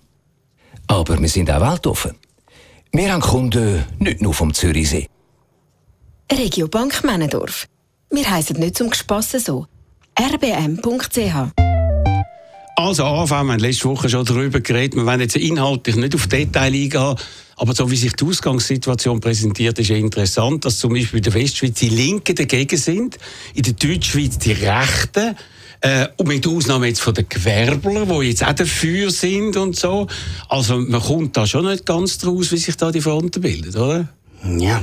Aber 0.86 1.20
wir 1.20 1.28
sind 1.28 1.50
auch 1.50 1.60
weltoffen. 1.60 2.14
Wir 2.92 3.12
haben 3.12 3.20
Kunden 3.20 3.84
nicht 3.98 4.22
nur 4.22 4.32
vom 4.32 4.54
Zürichsee. 4.54 5.08
Regiobank 6.30 7.04
Männendorf. 7.04 7.66
Wir 8.10 8.30
heißen 8.30 8.56
nicht 8.56 8.78
zum 8.78 8.90
Gespassen 8.90 9.40
so. 9.40 9.66
rbm.ch 10.16 11.63
also 12.76 13.04
AV, 13.04 13.30
wir 13.30 13.36
haben 13.36 13.58
letzte 13.58 13.88
Woche 13.88 14.08
schon 14.08 14.24
darüber 14.24 14.60
geredet, 14.60 14.96
wir 14.96 15.06
wollen 15.06 15.20
jetzt 15.20 15.36
inhaltlich 15.36 15.96
nicht 15.96 16.14
auf 16.14 16.26
Detail 16.26 16.72
eingehen, 16.72 17.14
aber 17.56 17.74
so 17.74 17.90
wie 17.90 17.96
sich 17.96 18.14
die 18.14 18.24
Ausgangssituation 18.24 19.20
präsentiert, 19.20 19.78
ist 19.78 19.88
ja 19.88 19.96
interessant, 19.96 20.64
dass 20.64 20.78
zum 20.78 20.92
Beispiel 20.92 21.18
in 21.18 21.24
der 21.24 21.34
Westschweiz 21.34 21.78
die 21.78 21.88
Linken 21.88 22.34
dagegen 22.34 22.76
sind, 22.76 23.18
in 23.54 23.62
der 23.62 23.74
Deutschschweiz 23.74 24.38
die 24.38 24.52
Rechten, 24.52 25.36
äh, 25.84 26.08
und 26.16 26.28
mit 26.28 26.46
Ausnahme 26.46 26.86
jetzt 26.86 27.02
von 27.02 27.12
den 27.12 27.28
Gewerblern, 27.28 28.08
die 28.08 28.28
jetzt 28.28 28.42
auch 28.42 28.54
dafür 28.54 29.10
sind 29.10 29.56
und 29.56 29.76
so. 29.76 30.06
Also 30.48 30.78
man 30.78 31.02
kommt 31.02 31.36
da 31.36 31.46
schon 31.46 31.66
nicht 31.66 31.84
ganz 31.84 32.16
draus, 32.16 32.50
wie 32.52 32.56
sich 32.56 32.76
da 32.76 32.90
die 32.90 33.02
Fronten 33.02 33.42
bilden, 33.42 33.76
oder? 33.76 34.08
Ja. 34.58 34.82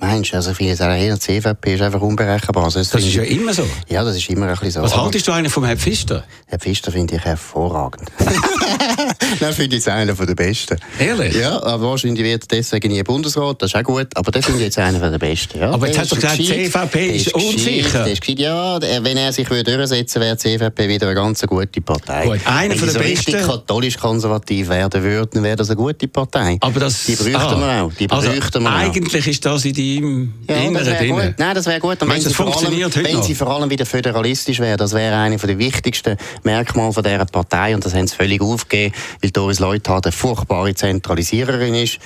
Meinst 0.00 0.32
du, 0.32 0.36
also 0.36 0.54
viele 0.54 0.74
sagen, 0.76 0.94
hey, 0.94 1.12
die 1.12 1.18
CVP 1.18 1.74
ist 1.74 1.82
einfach 1.82 2.00
unberechenbar. 2.00 2.64
Also 2.64 2.78
das, 2.78 2.94
ist 2.94 3.14
ja 3.14 3.22
immer 3.22 3.52
so. 3.52 3.66
Ja, 3.86 4.02
das 4.02 4.16
ist 4.16 4.30
immer 4.30 4.46
ein 4.46 4.52
bisschen 4.52 4.70
so. 4.70 4.82
Was 4.82 4.96
haltest 4.96 5.28
du 5.28 5.32
eigentlich 5.32 5.52
vom 5.52 5.64
Herrn 5.64 5.76
Pfister? 5.76 6.24
Herr 6.46 6.58
Pfister 6.58 6.90
finde 6.90 7.16
ich 7.16 7.24
hervorragend. 7.24 8.10
Dann 9.40 9.52
finde 9.52 9.76
ich 9.76 9.90
einer 9.90 10.14
der 10.14 10.34
besten. 10.34 10.76
Ehrlich? 10.98 11.34
Ja, 11.36 11.62
aber 11.62 11.90
wahrscheinlich 11.90 12.24
wird 12.24 12.50
deswegen 12.50 12.92
nie 12.92 13.02
Bundesrat, 13.02 13.62
das 13.62 13.70
ist 13.70 13.76
auch 13.76 13.82
gut, 13.82 14.08
aber 14.14 14.30
das 14.30 14.44
finde 14.44 14.60
ich 14.60 14.66
jetzt 14.66 14.78
einer 14.78 15.10
der 15.10 15.18
besten. 15.18 15.58
Ja, 15.58 15.70
aber 15.70 15.86
jetzt 15.86 15.98
hast 15.98 16.12
du 16.12 16.16
gesagt, 16.16 16.38
die 16.38 16.46
CVP 16.46 17.16
ist, 17.16 17.26
ist 17.28 17.34
unsicher. 17.34 18.06
Ist 18.06 18.20
gescheit, 18.20 18.38
ja, 18.38 18.80
wenn 18.80 19.16
er 19.16 19.32
sich 19.32 19.48
würde 19.50 19.76
durchsetzen 19.76 20.20
würde, 20.20 20.30
wäre 20.30 20.36
die 20.36 20.58
CVP 20.58 20.88
wieder 20.88 21.06
eine 21.06 21.14
ganz 21.14 21.42
gute 21.42 21.80
Partei. 21.80 22.24
Gut, 22.24 22.40
einer 22.44 22.74
wenn 22.74 22.80
der 22.80 22.90
so 22.90 22.98
besten. 22.98 23.32
Wenn 23.32 23.46
katholisch-konservativ 23.46 24.68
werden 24.68 25.02
würde, 25.02 25.30
dann 25.32 25.42
wäre 25.42 25.56
das 25.56 25.70
eine 25.70 25.76
gute 25.76 26.08
Partei. 26.08 26.58
Aber 26.60 26.80
das, 26.80 27.04
die 27.04 27.14
bräuchten 27.14 27.36
ah, 27.36 27.58
wir 27.58 27.82
auch. 27.84 27.92
Die 27.92 28.10
also 28.10 28.30
bräuchten 28.30 28.62
wir 28.62 28.72
eigentlich 28.72 29.24
auch. 29.24 29.28
ist 29.28 29.44
das 29.44 29.64
in 29.64 29.74
deinem 29.74 30.34
ja, 30.48 30.56
Inneren 30.56 30.96
drin. 30.96 31.34
Nein, 31.36 31.54
das 31.54 31.66
wäre 31.66 31.80
gut. 31.80 32.02
Und 32.02 32.08
wenn, 32.08 32.16
das 32.16 32.24
sie 32.24 32.34
vor, 32.34 32.56
allem, 32.56 32.94
wenn 32.94 33.22
sie 33.22 33.34
vor 33.34 33.48
allem 33.48 33.70
wieder 33.70 33.86
föderalistisch 33.86 34.60
wäre, 34.60 34.76
das 34.76 34.92
wäre 34.92 35.16
eine 35.16 35.36
der 35.36 35.58
wichtigsten 35.58 36.16
Merkmale 36.42 36.92
von 36.92 37.02
dieser 37.02 37.24
Partei 37.24 37.74
und 37.74 37.84
das 37.84 37.94
haben 37.94 38.06
sie 38.06 38.16
völlig 38.16 38.40
aufgegeben, 38.40 38.94
weil 39.22 39.30
Doris 39.30 39.58
Leuthard 39.58 40.06
eine 40.06 40.12
furchtbare 40.12 40.74
Zentralisiererin 40.74 41.74
ist. 41.74 41.98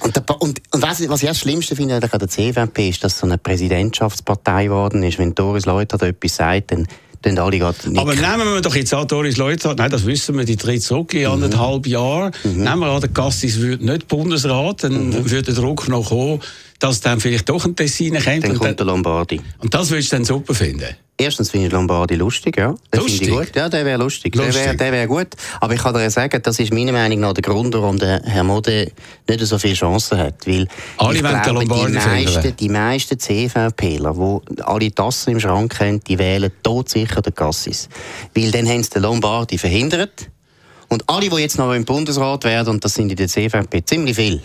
Und, 0.00 0.14
der, 0.14 0.22
und, 0.40 0.60
und 0.72 0.82
was, 0.82 1.08
was 1.08 1.22
ich 1.22 1.28
das 1.28 1.40
Schlimmste 1.40 1.74
finde 1.74 1.96
an 1.96 2.00
der 2.00 2.28
CVP 2.28 2.90
ist, 2.90 3.02
dass 3.02 3.14
es 3.14 3.18
so 3.18 3.26
eine 3.26 3.38
Präsidentschaftspartei 3.38 4.64
geworden 4.64 5.02
ist. 5.02 5.18
Wenn 5.18 5.34
Doris 5.34 5.66
Leuthard 5.66 6.02
etwas 6.02 6.36
sagt, 6.36 6.70
dann 6.70 6.86
dann 7.22 7.38
alle 7.38 7.58
nicken. 7.58 7.98
Aber 7.98 8.14
nehmen 8.14 8.54
wir 8.54 8.60
doch 8.60 8.76
jetzt 8.76 8.94
an, 8.94 9.06
Doris 9.06 9.36
Leuthard, 9.36 9.78
nein, 9.78 9.90
das 9.90 10.06
wissen 10.06 10.36
wir, 10.36 10.44
die 10.44 10.56
tritt 10.56 10.82
zurück 10.82 11.14
in 11.14 11.22
mhm. 11.22 11.32
anderthalb 11.32 11.86
Jahren. 11.86 12.32
Mhm. 12.44 12.62
Nehmen 12.62 12.78
wir 12.80 12.88
an, 12.88 13.00
der 13.00 13.10
Gassis 13.10 13.60
wird 13.60 13.82
nicht 13.82 14.08
Bundesrat, 14.08 14.84
dann 14.84 15.08
mhm. 15.08 15.30
würde 15.30 15.52
der 15.52 15.54
Druck 15.54 15.88
noch 15.88 16.10
kommen, 16.10 16.40
dass 16.78 17.00
dann 17.00 17.20
vielleicht 17.20 17.48
doch 17.48 17.64
ein 17.64 17.74
Tessin 17.74 18.14
kommt. 18.14 18.44
Dann 18.44 18.58
kommt 18.58 18.78
der 18.78 18.86
Lombardi. 18.86 19.40
Und 19.58 19.74
das 19.74 19.90
würdest 19.90 20.12
du 20.12 20.16
dann 20.16 20.24
super 20.24 20.54
finden? 20.54 20.94
Erstens 21.20 21.50
finde 21.50 21.66
ich 21.66 21.72
Lombardi 21.72 22.14
lustig, 22.14 22.56
ja. 22.56 22.76
Das 22.92 23.02
lustig? 23.02 23.22
Ich 23.22 23.30
gut. 23.30 23.56
Ja, 23.56 23.68
der 23.68 23.84
wäre 23.84 23.98
lustig. 23.98 24.36
lustig. 24.36 24.54
Der 24.54 24.78
wäre 24.78 24.92
wär 24.92 25.06
gut. 25.08 25.26
Aber 25.60 25.74
ich 25.74 25.82
kann 25.82 25.92
dir 25.92 26.08
sagen, 26.10 26.40
das 26.40 26.60
ist 26.60 26.72
meiner 26.72 26.92
Meinung 26.92 27.18
nach 27.18 27.32
der 27.32 27.42
Grund, 27.42 27.74
warum 27.74 27.98
der 27.98 28.22
Herr 28.24 28.44
Mode 28.44 28.92
nicht 29.28 29.40
so 29.40 29.58
viele 29.58 29.74
Chancen 29.74 30.16
hat. 30.16 30.46
Weil 30.46 30.68
alle 30.96 31.16
ich 31.16 31.20
glaube, 31.20 31.64
die 31.64 31.92
meisten, 31.92 32.56
die 32.56 32.68
meisten 32.68 33.18
CVPler, 33.18 34.14
die 34.14 34.62
alle 34.62 34.94
Tassen 34.94 35.32
im 35.32 35.40
Schrank 35.40 35.80
haben, 35.80 36.00
die 36.04 36.18
wählen 36.20 36.52
todsicher 36.62 37.20
den 37.20 37.34
Cassis. 37.34 37.88
Weil 38.36 38.52
dann 38.52 38.68
haben 38.68 38.84
sie 38.84 38.90
den 38.90 39.02
Lombardi 39.02 39.58
verhindert. 39.58 40.30
Und 40.88 41.02
alle, 41.08 41.28
die 41.28 41.36
jetzt 41.36 41.58
noch 41.58 41.72
im 41.72 41.84
Bundesrat 41.84 42.44
werden, 42.44 42.70
und 42.70 42.84
das 42.84 42.94
sind 42.94 43.10
in 43.10 43.16
der 43.16 43.26
CVP 43.26 43.84
ziemlich 43.84 44.14
viele, 44.14 44.40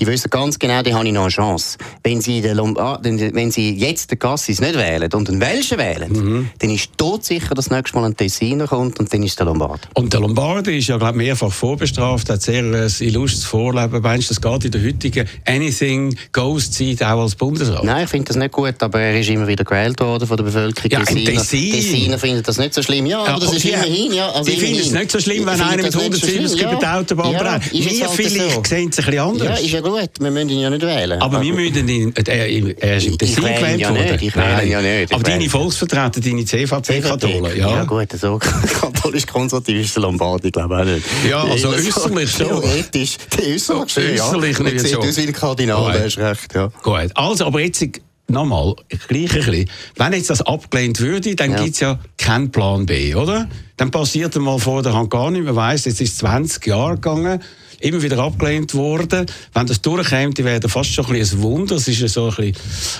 die 0.00 0.06
wissen 0.06 0.30
ganz 0.30 0.58
genau, 0.58 0.82
die 0.82 0.94
habe 0.94 1.06
ich 1.06 1.12
noch 1.12 1.22
eine 1.22 1.30
Chance. 1.30 1.76
Wenn 2.02 2.22
sie, 2.22 2.40
den 2.40 2.56
Lombard, 2.56 3.04
wenn 3.04 3.50
sie 3.50 3.76
jetzt 3.76 4.10
den 4.10 4.18
Cassis 4.18 4.60
nicht 4.60 4.74
wählen 4.74 5.12
und 5.12 5.28
den 5.28 5.40
Welschen 5.40 5.76
wählen, 5.76 6.12
mhm. 6.12 6.50
dann 6.58 6.70
ist 6.70 6.96
tot 6.96 7.24
sicher, 7.24 7.54
dass 7.54 7.70
nächstes 7.70 7.94
Mal 7.94 8.04
ein 8.04 8.16
Tessiner 8.16 8.66
kommt 8.66 8.98
und 8.98 9.12
dann 9.12 9.22
ist 9.22 9.38
der 9.38 9.46
Lombard. 9.46 9.88
Und 9.94 10.12
der 10.12 10.20
Lombardi 10.20 10.78
ist 10.78 10.88
ja 10.88 10.96
glaub, 10.96 11.14
mehrfach 11.14 11.52
vorbestraft, 11.52 12.30
hat 12.30 12.40
sehr 12.40 12.62
ein 12.62 12.90
illustres 13.00 13.44
Vorleben. 13.44 14.00
Meinst 14.00 14.30
du, 14.30 14.34
das 14.34 14.40
geht 14.40 14.64
in 14.64 14.70
der 14.70 14.82
heutigen 14.82 15.28
Anything 15.46 16.16
Goes 16.32 16.70
Zeit 16.70 17.02
auch 17.02 17.20
als 17.20 17.34
Bundesrat? 17.34 17.84
Nein, 17.84 18.04
ich 18.04 18.10
finde 18.10 18.28
das 18.28 18.36
nicht 18.36 18.52
gut, 18.52 18.82
aber 18.82 19.00
er 19.00 19.20
ist 19.20 19.28
immer 19.28 19.46
wieder 19.46 19.64
gewählt 19.64 20.00
worden 20.00 20.26
von 20.26 20.36
der 20.36 20.44
Bevölkerung. 20.44 20.90
Ja, 20.90 21.00
Tessiner, 21.00 21.76
Tessiner 21.76 22.18
finden 22.18 22.42
das 22.42 22.56
nicht 22.56 22.72
so 22.72 22.82
schlimm. 22.82 23.04
Ja, 23.04 23.22
aber 23.24 23.40
das 23.40 23.52
ist 23.52 23.64
die, 23.64 23.70
immerhin. 23.70 24.12
Ja, 24.14 24.30
also 24.30 24.50
die 24.50 24.56
finden 24.56 24.80
es 24.80 24.92
nicht 24.92 25.10
so 25.10 25.20
schlimm, 25.20 25.44
wenn 25.44 25.60
einer 25.60 25.82
mit 25.82 25.94
170 25.94 26.62
über 26.62 26.76
die 26.76 26.86
Autobahn 26.86 27.32
ja, 27.32 27.42
brennt. 27.42 27.72
Wir 27.72 27.84
halt 27.84 28.10
vielleicht 28.12 28.54
so. 28.54 28.62
sehen 28.64 28.88
es 28.90 28.98
ein 28.98 29.04
bisschen 29.04 29.18
anders. 29.18 29.48
Ja, 29.48 29.56
gut, 29.90 30.10
wir 30.18 30.30
müssen 30.30 30.48
ihn 30.50 30.60
ja 30.60 30.70
nicht 30.70 30.82
wählen. 30.82 31.20
Aber, 31.20 31.36
aber 31.36 31.44
wir 31.44 31.54
müssen 31.54 31.88
ihn, 31.88 32.14
äh, 32.16 32.74
er 32.78 32.96
ist 32.96 33.06
im 33.06 33.18
Tessin 33.18 33.44
gewählt. 33.44 34.22
Ich 34.22 34.34
wähle 34.36 34.66
ja 34.66 34.80
nicht. 34.80 35.12
Aber 35.12 35.22
deine 35.22 35.48
Volksvertreter, 35.48 36.20
deine 36.20 36.44
CVP-Katholen, 36.44 37.56
ja. 37.56 37.70
Ja 37.70 37.84
gut, 37.84 38.10
so 38.12 38.38
katholisch-konservativ 38.38 39.80
ist 39.80 39.96
der 39.96 40.02
Lombardi, 40.02 40.50
glaube 40.50 40.74
ich 40.74 40.80
auch 40.80 40.84
nicht. 40.84 41.06
Ja, 41.28 41.42
also 41.44 41.68
äußerlich 41.68 42.30
schon. 42.30 42.46
Theoretisch, 42.46 43.16
äußerlich 43.38 43.92
schon, 43.92 44.14
ja. 44.14 44.24
Äußerlich 44.24 44.58
nicht 44.60 44.80
so. 44.88 45.00
Das 45.00 45.16
will 45.16 45.32
Kardinal, 45.32 45.94
ist 45.96 46.18
recht, 46.18 46.54
ja. 46.54 46.70
Gut, 46.82 47.10
also, 47.14 47.46
aber 47.46 47.60
jetzt 47.60 47.84
nochmal, 48.30 48.74
gleich 49.08 49.32
ein 49.34 49.44
bisschen. 49.44 49.70
Wenn 49.96 50.12
jetzt 50.12 50.30
das 50.30 50.42
abgelehnt 50.42 51.00
würde, 51.00 51.34
dann 51.34 51.52
ja. 51.52 51.62
gibt 51.62 51.74
es 51.74 51.80
ja 51.80 51.98
keinen 52.16 52.50
Plan 52.50 52.86
B, 52.86 53.14
oder? 53.14 53.48
Dann 53.76 53.90
passiert 53.90 54.36
einmal 54.36 54.58
vor 54.58 54.82
der 54.82 54.92
Hand 54.94 55.10
gar 55.10 55.30
nicht. 55.30 55.44
Man 55.44 55.56
weiss, 55.56 55.84
jetzt 55.84 56.00
ist 56.00 56.18
20 56.18 56.66
Jahre 56.66 56.94
gegangen 56.94 57.40
immer 57.80 58.02
wieder 58.02 58.18
abgelehnt 58.18 58.74
worden. 58.74 59.26
Wenn 59.52 59.66
das 59.66 59.80
durchkommt, 59.80 60.38
wäre 60.38 60.60
das 60.60 60.72
fast 60.72 60.92
schon 60.92 61.06
ein, 61.06 61.16
ein 61.16 61.42
Wunder. 61.42 61.76
Es 61.76 61.88
ist 61.88 62.06
so 62.12 62.32
ein 62.36 62.54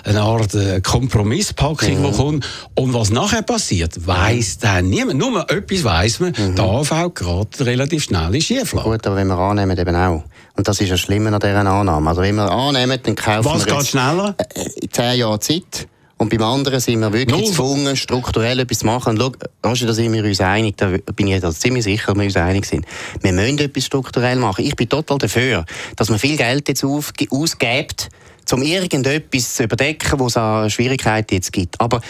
eine 0.04 0.20
Art 0.20 0.54
äh, 0.54 0.80
Kompromisspackung, 0.80 2.00
mhm. 2.00 2.06
die 2.06 2.16
kommt. 2.16 2.48
Und 2.74 2.94
was 2.94 3.10
nachher 3.10 3.42
passiert, 3.42 4.06
weiss 4.06 4.58
dann 4.58 4.88
niemand. 4.88 5.18
Nur 5.18 5.48
etwas 5.50 5.84
weiss 5.84 6.20
man, 6.20 6.32
mhm. 6.36 6.56
der 6.56 6.64
AV 6.64 7.14
gerade 7.14 7.66
relativ 7.66 8.04
schnell 8.04 8.34
in 8.34 8.40
Schieflage. 8.40 8.88
Gut, 8.88 9.06
aber 9.06 9.16
wenn 9.16 9.28
wir 9.28 9.38
annehmen, 9.38 9.78
eben 9.78 9.96
auch. 9.96 10.24
Und 10.56 10.68
das 10.68 10.80
ist 10.80 10.88
ja 10.88 10.96
schlimmer 10.96 11.32
an 11.32 11.40
dieser 11.40 11.64
Annahme. 11.64 12.10
Also 12.10 12.22
wenn 12.22 12.34
wir 12.34 12.50
annehmen, 12.50 12.98
dann 13.02 13.14
kaufen 13.14 13.44
was 13.44 13.66
wir 13.66 13.74
Was 13.74 13.84
geht 13.84 13.88
schneller? 13.88 14.34
Äh, 14.54 14.88
zehn 14.90 15.18
Jahre 15.18 15.40
Zeit. 15.40 15.88
Und 16.20 16.28
beim 16.28 16.42
anderen 16.42 16.80
sind 16.80 17.00
wir 17.00 17.10
wirklich 17.14 17.46
gezwungen, 17.46 17.96
strukturell 17.96 18.60
etwas 18.60 18.80
zu 18.80 18.86
machen. 18.86 19.18
Und 19.18 19.38
schau, 19.62 19.86
da 19.86 19.94
sind 19.94 20.12
wir 20.12 20.22
uns 20.22 20.40
einig, 20.42 20.76
da 20.76 20.90
bin 21.16 21.28
ich 21.28 21.42
jetzt 21.42 21.62
ziemlich 21.62 21.84
sicher, 21.84 22.08
dass 22.08 22.16
wir 22.18 22.24
uns 22.24 22.36
einig 22.36 22.66
sind. 22.66 22.84
Wir 23.22 23.32
müssen 23.32 23.58
etwas 23.58 23.86
strukturell 23.86 24.36
machen. 24.36 24.66
Ich 24.66 24.76
bin 24.76 24.86
total 24.86 25.16
dafür, 25.16 25.64
dass 25.96 26.10
man 26.10 26.18
viel 26.18 26.36
Geld 26.36 26.68
jetzt 26.68 26.84
ausgibt, 26.84 28.10
um 28.52 28.60
irgendetwas 28.60 29.54
zu 29.54 29.62
überdecken, 29.62 30.20
wo 30.20 30.26
es 30.26 30.36
an 30.36 30.68
Schwierigkeiten 30.68 31.36
jetzt 31.36 31.54
gibt. 31.54 31.80
Aber 31.80 32.02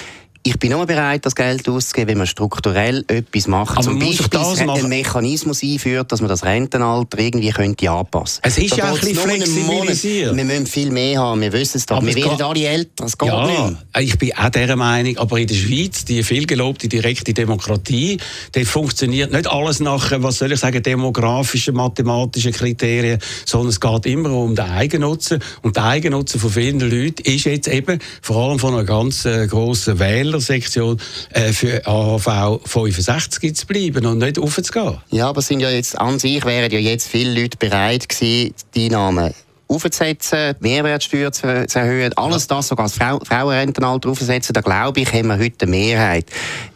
ich 0.43 0.59
bin 0.59 0.71
nur 0.71 0.87
bereit, 0.87 1.27
das 1.27 1.35
Geld 1.35 1.69
auszugeben, 1.69 2.09
wenn 2.09 2.19
man 2.19 2.27
strukturell 2.27 3.05
etwas 3.09 3.47
macht. 3.47 3.77
Aber 3.77 3.83
Zum 3.83 3.99
Beispiel 3.99 4.39
einen 4.71 4.89
Mechanismus 4.89 5.63
einführt, 5.63 6.11
dass 6.11 6.23
man 6.23 6.31
das 6.31 6.45
Rentenalter 6.45 7.19
irgendwie 7.19 7.51
könnte 7.51 7.91
anpassen 7.91 8.41
könnte. 8.43 8.61
Es 8.61 8.73
ist 8.73 8.77
ja 8.77 8.85
ein 8.87 8.95
bisschen 8.95 9.17
flexibilisiert. 9.17 10.35
Wir 10.35 10.45
müssen 10.45 10.67
viel 10.67 10.91
mehr 10.91 11.21
haben, 11.21 11.43
wir 11.43 11.53
wissen 11.53 11.77
es 11.77 11.85
doch. 11.85 11.99
Aber 11.99 12.07
wir 12.07 12.15
werden 12.15 12.41
alle 12.41 12.65
älter, 12.65 13.05
es 13.05 13.19
geht 13.19 13.29
ja, 13.29 13.47
nicht. 13.47 13.77
Ich 13.99 14.19
bin 14.19 14.33
auch 14.35 14.49
dieser 14.49 14.77
Meinung, 14.77 15.19
aber 15.19 15.39
in 15.39 15.47
der 15.47 15.55
Schweiz, 15.55 16.07
die 16.07 16.23
vielgelobte 16.23 16.89
direkte 16.89 17.35
Demokratie, 17.35 18.17
dort 18.53 18.67
funktioniert 18.67 19.33
nicht 19.33 19.47
alles 19.47 19.81
nach, 19.81 20.11
was 20.23 20.39
soll 20.39 20.53
ich 20.53 20.61
sagen, 20.61 20.83
demografischen, 20.83 21.75
mathematischen 21.75 22.53
Kriterien, 22.53 23.19
sondern 23.45 23.69
es 23.69 23.81
geht 23.81 24.07
immer 24.07 24.33
um 24.33 24.55
den 24.55 24.65
Eigennutzen. 24.65 25.41
Und 25.61 25.77
der 25.77 25.85
Eigennutzen 25.85 26.41
von 26.41 26.51
vielen 26.51 26.81
Leuten 26.81 27.23
ist 27.25 27.45
jetzt 27.45 27.69
eben, 27.69 27.99
vor 28.23 28.49
allem 28.49 28.59
von 28.59 28.73
einer 28.73 28.85
ganz 28.85 29.27
äh, 29.27 29.47
grossen 29.47 29.99
Wähler, 29.99 30.30
Wählersektion 30.31 31.01
äh, 31.31 31.53
für 31.53 31.87
AHV 31.87 32.61
65 32.65 33.57
zu 33.57 33.67
bleiben 33.67 34.07
und 34.07 34.19
nicht 34.19 34.39
aufzugehen. 34.39 34.99
Ja, 35.11 35.29
aber 35.29 35.43
sind 35.43 35.61
ja 35.61 35.71
jetzt, 35.71 35.99
an 35.99 36.19
sich 36.19 36.45
wären 36.45 36.71
ja 36.71 36.79
jetzt 36.79 37.09
viele 37.09 37.43
Leute 37.43 37.57
bereit 37.57 38.09
gewesen, 38.09 38.55
die 38.75 38.87
Einnahmen 38.87 39.35
aufzusetzen, 39.71 40.55
die 40.59 40.69
Mehrwertsteuer 40.69 41.33
zu, 41.33 41.47
erhöhen, 41.47 42.13
alles 42.17 42.47
das, 42.47 42.69
sogar 42.69 42.87
das 42.87 42.95
Frau 42.95 43.21
Frauenrentenalter 43.21 44.11
aufzusetzen, 44.11 44.53
da 44.53 44.61
glaube 44.61 45.01
ich, 45.01 45.13
haben 45.13 45.29
wir 45.29 45.39
heute 45.39 45.63
eine 45.63 45.71
Mehrheit. 45.71 46.27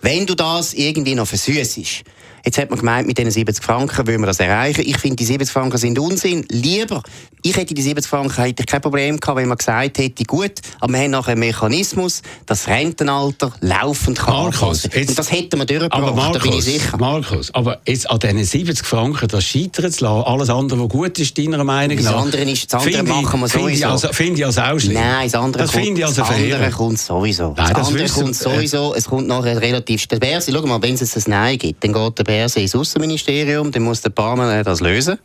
Wenn 0.01 0.27
du 0.27 0.35
das 0.35 0.75
irgendwie 0.75 1.15
noch 1.15 1.27
versüßest, 1.27 2.05
Jetzt 2.45 2.59
hat 2.59 2.69
man 2.69 2.79
gemeint, 2.79 3.07
mit 3.07 3.17
diesen 3.17 3.31
70 3.31 3.65
Franken 3.65 4.07
wollen 4.07 4.21
wir 4.21 4.27
das 4.27 4.39
erreichen. 4.39 4.83
Ich 4.85 4.99
finde, 4.99 5.17
die 5.17 5.25
70 5.25 5.51
Franken 5.51 5.79
sind 5.79 5.99
Unsinn. 5.99 6.45
Lieber, 6.51 7.03
ich 7.43 7.57
hätte 7.57 7.73
die 7.73 7.81
70 7.81 8.07
Franken 8.07 8.43
hätte 8.43 8.63
ich 8.63 8.67
kein 8.67 8.83
Problem 8.83 9.19
gehabt, 9.19 9.39
wenn 9.39 9.49
man 9.49 9.57
gesagt 9.57 9.97
hätte, 9.97 10.25
gut, 10.25 10.53
aber 10.79 10.93
wir 10.93 11.01
haben 11.01 11.11
nachher 11.11 11.33
einen 11.33 11.41
Mechanismus, 11.41 12.21
das 12.45 12.69
Rentenalter 12.69 13.51
laufend 13.61 14.19
kann 14.19 14.35
Markus, 14.35 14.85
jetzt, 14.85 15.11
Und 15.11 15.19
das 15.19 15.33
hätten 15.33 15.59
wir 15.59 15.65
durchgebracht, 15.65 16.03
aber 16.03 16.13
Markus, 16.15 16.43
da 16.43 16.49
bin 16.49 16.59
ich 16.59 16.65
sicher. 16.65 16.97
Markus, 16.99 17.55
aber 17.55 17.81
jetzt 17.87 18.11
an 18.11 18.19
diesen 18.19 18.45
70 18.45 18.87
Franken 18.87 19.29
das 19.29 19.45
scheitern 19.45 19.91
zu 19.91 20.05
lassen, 20.05 20.25
alles 20.27 20.51
andere, 20.51 20.81
was 20.83 20.89
gut 20.91 21.19
ist, 21.19 21.39
deiner 21.39 21.65
Meinung 21.65 21.97
Das 21.97 22.07
nach... 22.07 22.17
andere, 22.17 22.43
ist, 22.43 22.73
das 22.73 22.84
andere 22.87 23.05
finde 23.05 23.13
ich- 23.13 23.23
machen 23.25 23.41
wir 23.41 23.49
sowieso. 23.49 23.87
also, 23.89 24.09
finde 24.13 24.41
ich 24.41 24.47
also 24.47 24.61
auch 24.61 24.79
schlimm. 24.79 24.95
Nein, 24.95 25.31
das 25.31 25.35
andere 25.35 25.63
das 25.65 25.73
kommt, 25.73 26.03
also 26.03 26.23
das 26.23 26.31
andere 26.31 26.71
kommt 26.71 26.99
sowieso. 26.99 27.55
Nein, 27.57 27.57
das, 27.57 27.69
das 27.75 27.89
andere 27.89 28.09
kommt 28.09 28.37
sowieso. 28.37 28.95
Es 28.95 29.05
kommt 29.07 29.27
nachher 29.27 29.61
relativ... 29.61 30.07
Der 30.07 30.19
Berse, 30.19 30.53
schau 30.53 30.67
mal, 30.67 30.81
wenn 30.83 30.95
es 30.95 31.01
jetzt 31.01 31.17
ein 31.17 31.31
Nein 31.31 31.59
gibt, 31.59 31.83
dann 31.85 31.93
geht 31.93 32.19
der 32.19 32.25
Berse 32.25 32.61
ins 32.61 32.75
Außenministerium, 32.75 33.71
dann 33.71 33.83
muss 33.83 34.01
der 34.01 34.11
Barmann 34.11 34.63
das 34.65 34.81
lösen. 34.81 35.19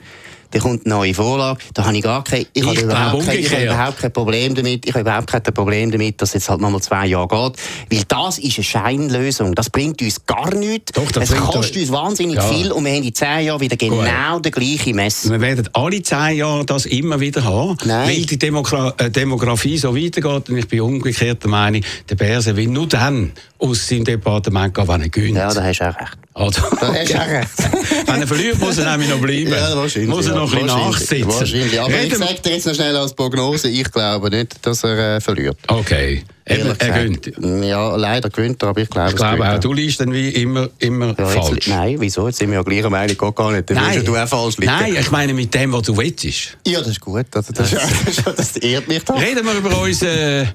Dann 0.51 0.61
kommt 0.61 0.85
eine 0.85 0.95
neue 0.95 1.13
Vorlage. 1.13 1.59
Da 1.73 1.85
habe 1.85 1.95
ich 1.95 2.03
gar 2.03 2.23
kein, 2.23 2.45
ich 2.53 2.63
habe 2.63 2.75
Ich 2.75 2.81
überhaupt, 2.81 3.11
glaube 3.11 3.25
kein, 3.25 3.39
ich 3.39 3.51
habe 3.53 3.63
überhaupt 3.65 3.97
kein 3.99 4.13
Problem 4.13 4.55
damit. 4.55 4.85
Ich 4.85 4.91
habe 4.93 5.01
überhaupt 5.01 5.27
kein 5.27 5.43
Problem 5.43 5.91
damit, 5.91 6.21
dass 6.21 6.29
es 6.29 6.33
jetzt 6.35 6.49
halt 6.49 6.61
nochmal 6.61 6.81
zwei 6.81 7.05
Jahre 7.05 7.27
geht. 7.27 7.61
Weil 7.91 8.03
das 8.07 8.39
ist 8.39 8.57
eine 8.57 8.63
Scheinlösung. 8.63 9.53
Das 9.55 9.69
bringt 9.69 10.01
uns 10.01 10.25
gar 10.25 10.53
nichts. 10.55 10.91
Doch, 10.93 11.11
das 11.11 11.29
es 11.29 11.35
kostet 11.37 11.77
uns 11.77 11.91
wahnsinnig 11.91 12.37
Ja. 12.37 12.41
viel 12.43 12.71
und 12.71 12.85
wir 12.85 12.93
haben 12.93 13.03
in 13.03 13.13
zehn 13.13 13.45
Jahren 13.45 13.59
wieder 13.61 13.75
genau 13.77 14.39
den 14.39 14.51
gleichen 14.51 14.95
Mess. 14.95 15.29
Wir 15.29 15.39
werden 15.41 15.69
alle 15.73 16.01
zehn 16.01 16.37
Jahre 16.37 16.65
das 16.65 16.85
immer 16.85 17.19
wieder 17.19 17.43
haben, 17.43 17.77
Nein. 17.85 18.09
weil 18.09 18.25
die 18.25 18.39
Demogra 18.39 18.93
äh, 18.97 19.09
Demografie 19.09 19.77
so 19.77 19.95
weitergeht. 19.95 20.49
Und 20.49 20.57
ich 20.57 20.67
bin 20.67 20.81
umgekehrt 20.81 21.43
der 21.43 21.49
Meinung, 21.49 21.81
der 22.09 22.15
Berse 22.15 22.55
will 22.55 22.67
nur 22.67 22.87
dann 22.87 23.31
aus 23.59 23.87
seinem 23.87 24.05
Departement 24.05 24.73
gehen, 24.73 24.87
wenn 24.87 25.01
er 25.01 25.09
gewinnt. 25.09 25.37
Ja, 25.37 25.53
da 25.53 25.63
hast 25.63 25.79
du 25.79 25.89
auch 25.89 25.95
recht. 25.99 26.17
Also, 26.33 26.61
Da 26.79 26.93
hast 26.93 27.13
recht. 27.13 28.07
wenn 28.07 28.21
er 28.21 28.27
verliert, 28.27 28.59
muss 28.59 28.77
er 28.77 28.91
nämlich 28.91 29.09
noch 29.09 29.19
bleiben. 29.19 29.49
muss 30.07 30.27
er 30.27 30.35
noch 30.35 30.43
ein 30.43 30.49
bisschen 30.51 30.65
nachsitzen. 30.67 31.27
Wahrscheinlich. 31.27 31.79
Aber 31.81 31.89
ich 31.89 31.95
Reden 31.95 32.11
wir- 32.19 32.27
sage 32.27 32.39
dir 32.41 32.51
jetzt 32.53 32.67
noch 32.67 32.75
schnell 32.75 32.95
als 32.95 33.13
Prognose, 33.13 33.67
ich 33.69 33.91
glaube 33.91 34.29
nicht, 34.29 34.65
dass 34.65 34.83
er 34.83 35.15
äh, 35.17 35.21
verliert. 35.21 35.57
Okay, 35.67 36.23
Ehrlich 36.45 36.65
er 36.79 37.09
gesagt. 37.11 37.35
gönnt. 37.35 37.65
Ja, 37.65 37.95
leider 37.95 38.29
gewinnt 38.29 38.61
er, 38.63 38.69
aber 38.69 38.81
ich 38.81 38.89
glaube, 38.89 39.09
Ich 39.09 39.15
glaube 39.17 39.49
auch, 39.49 39.59
du 39.59 39.73
liest 39.73 39.99
dann 39.99 40.13
wie 40.13 40.29
immer, 40.29 40.69
immer 40.79 41.15
ja, 41.17 41.33
jetzt, 41.33 41.47
falsch. 41.47 41.67
Nein, 41.67 41.95
wieso? 41.99 42.27
Jetzt 42.27 42.37
sind 42.39 42.49
wir 42.51 42.57
ja 42.57 42.63
gleicher 42.63 42.89
Meinung, 42.89 43.17
geht 43.17 43.35
gar 43.35 43.51
nicht. 43.51 43.69
Dann 43.69 43.77
würdest 43.85 44.07
du 44.07 44.15
auch 44.15 44.27
falsch 44.27 44.57
liegen. 44.57 44.71
Nein, 44.71 44.95
ich 44.99 45.11
meine 45.11 45.33
mit 45.33 45.53
dem, 45.53 45.73
was 45.73 45.81
du 45.83 45.97
willst. 45.97 46.57
Ja, 46.65 46.79
das 46.79 46.87
ist 46.89 47.01
gut. 47.01 47.25
Also, 47.35 47.51
das, 47.53 47.71
das, 48.25 48.35
das 48.35 48.57
ehrt 48.57 48.87
mich 48.87 49.03
doch. 49.03 49.19
Reden 49.19 49.45
wir 49.45 49.53
über 49.53 49.81
unseren 49.81 50.47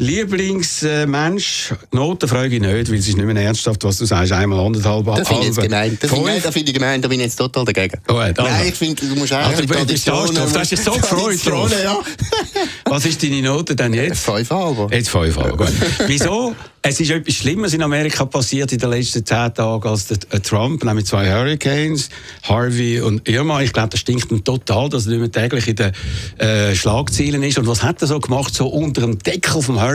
Lieblingsmensch. 0.00 1.74
Noten 1.92 2.26
frage 2.26 2.54
ich 2.54 2.60
nicht, 2.62 2.90
weil 2.90 2.98
es 2.98 3.06
ist 3.06 3.18
nicht 3.18 3.26
mehr 3.26 3.36
ernsthaft, 3.36 3.84
was 3.84 3.98
du 3.98 4.06
sagst. 4.06 4.32
Einmal 4.32 4.58
anderthalb 4.58 5.04
Das 5.04 5.28
finde 5.28 5.48
ich 5.48 5.54
gemein. 5.54 5.98
Das 6.00 6.10
finde 6.10 6.24
ich, 6.26 6.32
Fünf. 6.32 6.42
das 6.44 6.54
finde 6.54 6.70
ich 6.70 6.74
gemein, 6.74 7.02
da 7.02 7.08
bin 7.08 7.20
ich 7.20 7.26
jetzt 7.26 7.36
total 7.36 7.66
dagegen. 7.66 8.00
Gut, 8.06 8.16
also. 8.16 8.42
Nein, 8.42 8.68
ich 8.68 8.74
finde, 8.74 9.06
du 9.06 9.14
musst 9.14 9.32
Also, 9.34 9.62
eigentlich 9.62 10.00
stolz 10.00 10.32
drauf. 10.32 10.52
Du 10.52 10.58
hast 10.58 10.72
dich 10.72 10.80
so 10.80 10.92
gefreut 10.92 11.46
drauf. 11.46 11.70
Traditionen, 11.70 11.82
ja. 11.84 12.00
Was 12.86 13.04
ist 13.04 13.22
deine 13.22 13.42
Note 13.42 13.76
denn 13.76 13.92
jetzt? 13.92 14.24
Fünf 14.24 14.50
halber. 14.50 14.88
Jetzt 14.90 15.10
fünf 15.10 15.36
gut. 15.36 15.68
Wieso? 16.06 16.56
Es 16.82 16.98
ist 16.98 17.10
etwas 17.10 17.34
Schlimmes 17.34 17.74
in 17.74 17.82
Amerika 17.82 18.24
passiert 18.24 18.72
in 18.72 18.78
den 18.78 18.88
letzten 18.88 19.26
zehn 19.26 19.52
Tagen 19.52 19.86
als 19.86 20.06
der 20.06 20.16
äh, 20.30 20.40
Trump, 20.40 20.82
nämlich 20.82 21.04
zwei 21.04 21.30
Hurricanes, 21.30 22.08
Harvey 22.42 23.02
und 23.02 23.28
Irma. 23.28 23.60
Ich 23.60 23.74
glaube, 23.74 23.90
das 23.90 24.00
stinkt 24.00 24.32
ihm 24.32 24.42
total, 24.42 24.88
dass 24.88 25.04
er 25.04 25.10
nicht 25.18 25.20
mehr 25.20 25.30
täglich 25.30 25.68
in 25.68 25.76
den 25.76 25.92
äh, 26.38 26.74
Schlagzeilen 26.74 27.42
ist. 27.42 27.58
Und 27.58 27.66
was 27.66 27.82
hat 27.82 28.00
er 28.00 28.08
so 28.08 28.18
gemacht? 28.18 28.54
So 28.54 28.66
unter 28.68 29.02
dem 29.02 29.18
Deckel 29.18 29.60
vom 29.60 29.78
Hurricane 29.78 29.89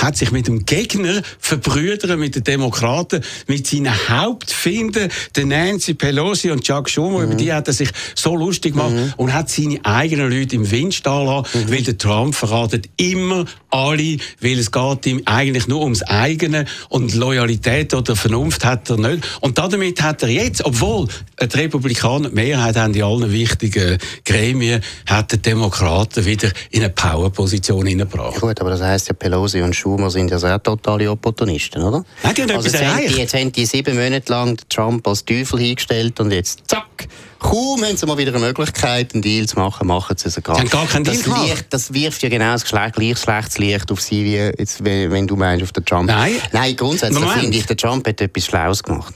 hat 0.00 0.16
sich 0.16 0.32
mit 0.32 0.46
dem 0.48 0.64
Gegner 0.66 1.22
verbrüdert, 1.38 2.18
mit 2.18 2.34
den 2.34 2.44
Demokraten, 2.44 3.22
mit 3.46 3.66
seinen 3.66 4.08
Hauptfinden, 4.08 5.10
der 5.34 5.46
Nancy 5.46 5.94
Pelosi 5.94 6.50
und 6.50 6.64
Chuck 6.64 6.88
Schumer. 6.88 7.22
Über 7.22 7.34
die 7.34 7.52
hat 7.52 7.68
er 7.68 7.74
sich 7.74 7.90
so 8.14 8.36
lustig 8.36 8.74
gemacht 8.74 9.14
und 9.16 9.32
hat 9.32 9.50
seine 9.50 9.84
eigenen 9.84 10.30
Leute 10.30 10.56
im 10.56 10.70
Wind 10.70 10.94
stehen 10.94 11.26
lassen, 11.26 11.70
weil 11.70 11.82
der 11.82 11.98
Trump 11.98 12.34
verratet 12.34 12.88
immer 12.96 13.44
alle, 13.70 14.16
weil 14.40 14.58
es 14.58 14.70
geht 14.70 15.06
ihm 15.06 15.22
eigentlich 15.24 15.66
nur 15.66 15.82
ums 15.82 16.02
eigene 16.02 16.64
und 16.88 17.14
Loyalität 17.14 17.94
oder 17.94 18.16
Vernunft 18.16 18.64
hat 18.64 18.88
er 18.90 18.96
nicht. 18.96 19.26
Und 19.40 19.58
damit 19.58 20.02
hat 20.02 20.22
er 20.22 20.28
jetzt, 20.28 20.64
obwohl 20.64 21.08
die 21.40 21.56
Republikaner 21.56 22.28
die 22.30 22.34
Mehrheit 22.34 22.76
haben 22.76 22.94
in 22.94 23.02
allen 23.02 23.30
wichtigen 23.30 23.98
Gremien, 24.24 24.82
hat 25.06 25.32
der 25.32 25.38
Demokraten 25.38 26.24
wieder 26.24 26.50
in 26.70 26.82
eine 26.82 26.90
Powerposition 26.90 27.86
hineingebracht. 27.86 28.40
Gut, 28.40 28.60
aber 28.60 28.70
das 28.70 28.80
heisst 28.80 29.08
ja, 29.08 29.14
Pelosi 29.26 29.60
und 29.60 29.74
Schumer 29.74 30.08
sind 30.08 30.30
ja 30.30 30.38
sehr 30.38 30.62
totale 30.62 31.10
Opportunisten, 31.10 31.82
oder? 31.82 32.04
Nein, 32.22 32.34
die 32.36 32.42
haben 32.42 32.50
also 32.52 32.68
jetzt 32.68 32.84
haben, 32.84 33.08
die, 33.08 33.14
jetzt 33.14 33.34
haben 33.34 33.50
die 33.50 33.66
sieben 33.66 33.96
Monate 33.96 34.32
lang 34.32 34.56
Trump 34.68 35.06
als 35.08 35.24
Teufel 35.24 35.58
hingestellt 35.58 36.20
und 36.20 36.30
jetzt 36.30 36.60
zack, 36.68 37.08
kaum 37.40 37.84
haben 37.84 37.96
sie 37.96 38.06
mal 38.06 38.16
wieder 38.16 38.32
eine 38.32 38.46
Möglichkeit, 38.46 39.14
einen 39.14 39.22
Deal 39.22 39.46
zu 39.46 39.58
machen, 39.58 39.88
machen 39.88 40.16
sie 40.16 40.28
es 40.28 40.40
gar 40.44 40.56
keinen 40.64 41.02
Deal 41.02 41.16
das 41.16 41.24
gemacht. 41.24 41.48
Licht, 41.48 41.66
das 41.70 41.92
wirft 41.92 42.22
ja 42.22 42.28
genau 42.28 42.52
das 42.52 42.64
gleich, 42.64 42.92
gleich 42.92 43.18
schlechtes 43.18 43.58
Licht 43.58 43.90
auf 43.90 44.00
sie, 44.00 44.24
wie 44.24 44.36
jetzt, 44.36 44.84
wenn, 44.84 45.10
wenn 45.10 45.26
du 45.26 45.34
meinst, 45.34 45.64
auf 45.64 45.72
den 45.72 45.84
Trump. 45.84 46.08
Nein. 46.08 46.34
Nein, 46.52 46.76
grundsätzlich 46.76 47.18
Moment. 47.18 47.40
finde 47.40 47.56
ich, 47.56 47.66
der 47.66 47.76
Trump 47.76 48.06
hat 48.06 48.20
etwas 48.20 48.44
Schlaues 48.44 48.80
gemacht. 48.80 49.14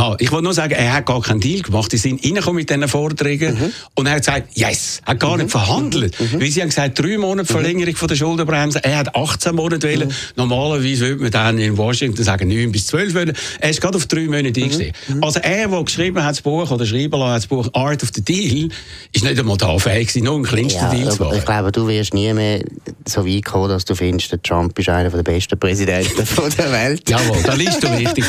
Ah, 0.00 0.14
ich 0.20 0.30
wollte 0.30 0.44
nur 0.44 0.54
sagen, 0.54 0.74
er 0.74 0.92
hat 0.92 1.06
gar 1.06 1.20
keinen 1.20 1.40
Deal 1.40 1.60
gemacht. 1.60 1.90
Die 1.92 1.96
sind 1.96 2.24
reingekommen 2.24 2.54
mit 2.60 2.70
diesen 2.70 2.86
Forderungen 2.86 3.54
Mhm. 3.54 3.72
und 3.96 4.06
er 4.06 4.12
hat 4.12 4.18
gesagt, 4.20 4.48
yes, 4.56 5.00
er 5.04 5.10
hat 5.14 5.20
gar 5.20 5.36
nicht 5.36 5.50
verhandelt. 5.50 6.14
Weil 6.40 6.50
sie 6.52 6.60
haben 6.60 6.68
gesagt, 6.68 7.00
drei 7.00 7.18
Monate 7.18 7.52
Mhm. 7.52 7.56
Verlängerung 7.58 7.96
von 7.96 8.06
der 8.06 8.14
Schuldenbremse. 8.14 8.84
Er 8.84 8.98
hat 8.98 9.16
18 9.16 9.56
Monate 9.56 9.88
wollen. 9.92 10.12
Normalerweise 10.36 11.08
würde 11.08 11.22
man 11.22 11.30
dann 11.32 11.58
in 11.58 11.76
Washington 11.76 12.22
sagen, 12.22 12.46
9 12.48 12.70
bis 12.70 12.86
12 12.86 13.12
wollen. 13.14 13.32
Er 13.58 13.70
ist 13.70 13.80
gerade 13.80 13.96
auf 13.96 14.06
drei 14.06 14.26
Monate 14.26 14.60
Mhm. 14.60 14.62
eingestiegen. 14.66 14.92
Also 15.20 15.40
er, 15.40 15.66
der 15.66 15.82
geschrieben 15.82 16.22
hat, 16.22 16.30
das 16.30 16.42
Buch, 16.42 16.70
oder 16.70 16.86
schreiben 16.86 17.18
lassen, 17.18 17.30
hat 17.32 17.36
das 17.38 17.46
Buch 17.48 17.68
Art 17.74 18.00
of 18.04 18.10
the 18.14 18.22
Deal, 18.22 18.68
ist 19.12 19.24
nicht 19.24 19.36
einmal 19.36 19.56
da 19.56 19.76
fähig 19.78 20.06
gewesen, 20.08 20.24
nur 20.26 20.36
einen 20.36 20.44
kleinsten 20.44 20.80
Ja, 20.80 20.90
Deal 20.90 21.10
zu 21.10 21.24
aber 21.24 21.32
ich 21.34 21.42
machen. 21.42 21.44
glaube, 21.46 21.72
du 21.72 21.88
wirst 21.88 22.14
nie 22.14 22.32
mehr 22.32 22.60
so 23.04 23.26
weit 23.26 23.44
kommen, 23.44 23.68
dass 23.68 23.84
du 23.84 23.96
findest, 23.96 24.30
der 24.30 24.40
Trump 24.42 24.78
ist 24.78 24.88
einer 24.88 25.10
der 25.10 25.24
besten 25.24 25.58
Präsidenten 25.58 26.08
der 26.56 26.70
Welt. 26.72 27.10
Jawohl, 27.10 27.42
da 27.44 27.54
liest 27.54 27.82
du 27.82 27.88
richtig. 27.88 28.24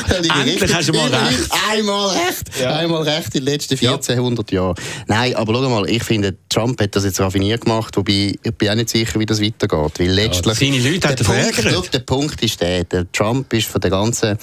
Endlich 0.48 0.74
hast 0.74 0.90
du 0.90 0.94
mal 0.94 1.10
recht. 1.14 1.59
Einmal 1.68 2.10
recht. 2.10 2.66
Einmal 2.66 3.04
recht 3.04 3.36
in 3.36 3.46
den 3.46 3.54
letzten 3.54 3.74
1400 3.76 4.52
Jahren. 4.52 4.76
Nein, 5.08 5.36
aber 5.36 5.54
schau 5.54 5.70
mal, 5.70 5.90
ich 5.90 6.04
finde, 6.04 6.36
Trump 6.50 6.82
hat 6.82 6.96
das 6.96 7.04
jetzt 7.04 7.20
raffiniert 7.20 7.62
gemacht, 7.62 7.96
wobei 7.98 8.36
ich 8.42 8.56
bin 8.58 8.70
auch 8.70 8.76
nicht 8.76 8.90
sicher, 8.90 9.20
wie 9.20 9.26
das 9.26 9.42
weitergeht. 9.42 10.00
Weil 10.00 10.10
letztlich, 10.12 10.58
seine 10.58 10.80
Leute 10.80 11.08
hat 11.10 11.20
der, 11.20 11.28
er 11.28 11.72
Punkt, 11.72 11.94
der 11.94 12.00
Punkt 12.00 12.44
ist 12.44 12.62
der, 12.62 12.84
der 12.84 13.12
Trump 13.12 13.52
ist 13.54 13.68
von 13.68 13.82
der 13.82 13.92
ganzen 13.92 14.38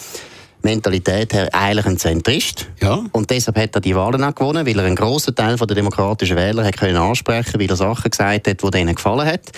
Mentalität 0.62 1.32
her 1.32 1.48
eigentlich 1.52 1.86
ein 1.86 1.96
Zentrist. 1.96 2.66
Ja. 2.82 3.04
Und 3.12 3.30
deshalb 3.30 3.56
hat 3.56 3.74
er 3.74 3.80
die 3.80 3.94
Wahlen 3.94 4.22
auch 4.24 4.34
gewonnen, 4.34 4.66
weil 4.66 4.78
er 4.78 4.84
einen 4.84 4.96
grossen 4.96 5.34
Teil 5.34 5.56
der 5.56 5.66
demokratischen 5.66 6.36
Wähler 6.36 6.64
hat 6.64 6.76
können 6.76 6.96
ansprechen 6.96 7.60
weil 7.60 7.70
er 7.70 7.76
Sachen 7.76 8.10
gesagt 8.10 8.48
hat, 8.48 8.62
die 8.62 8.70
denen 8.70 8.94
gefallen 8.94 9.26
hat. 9.26 9.52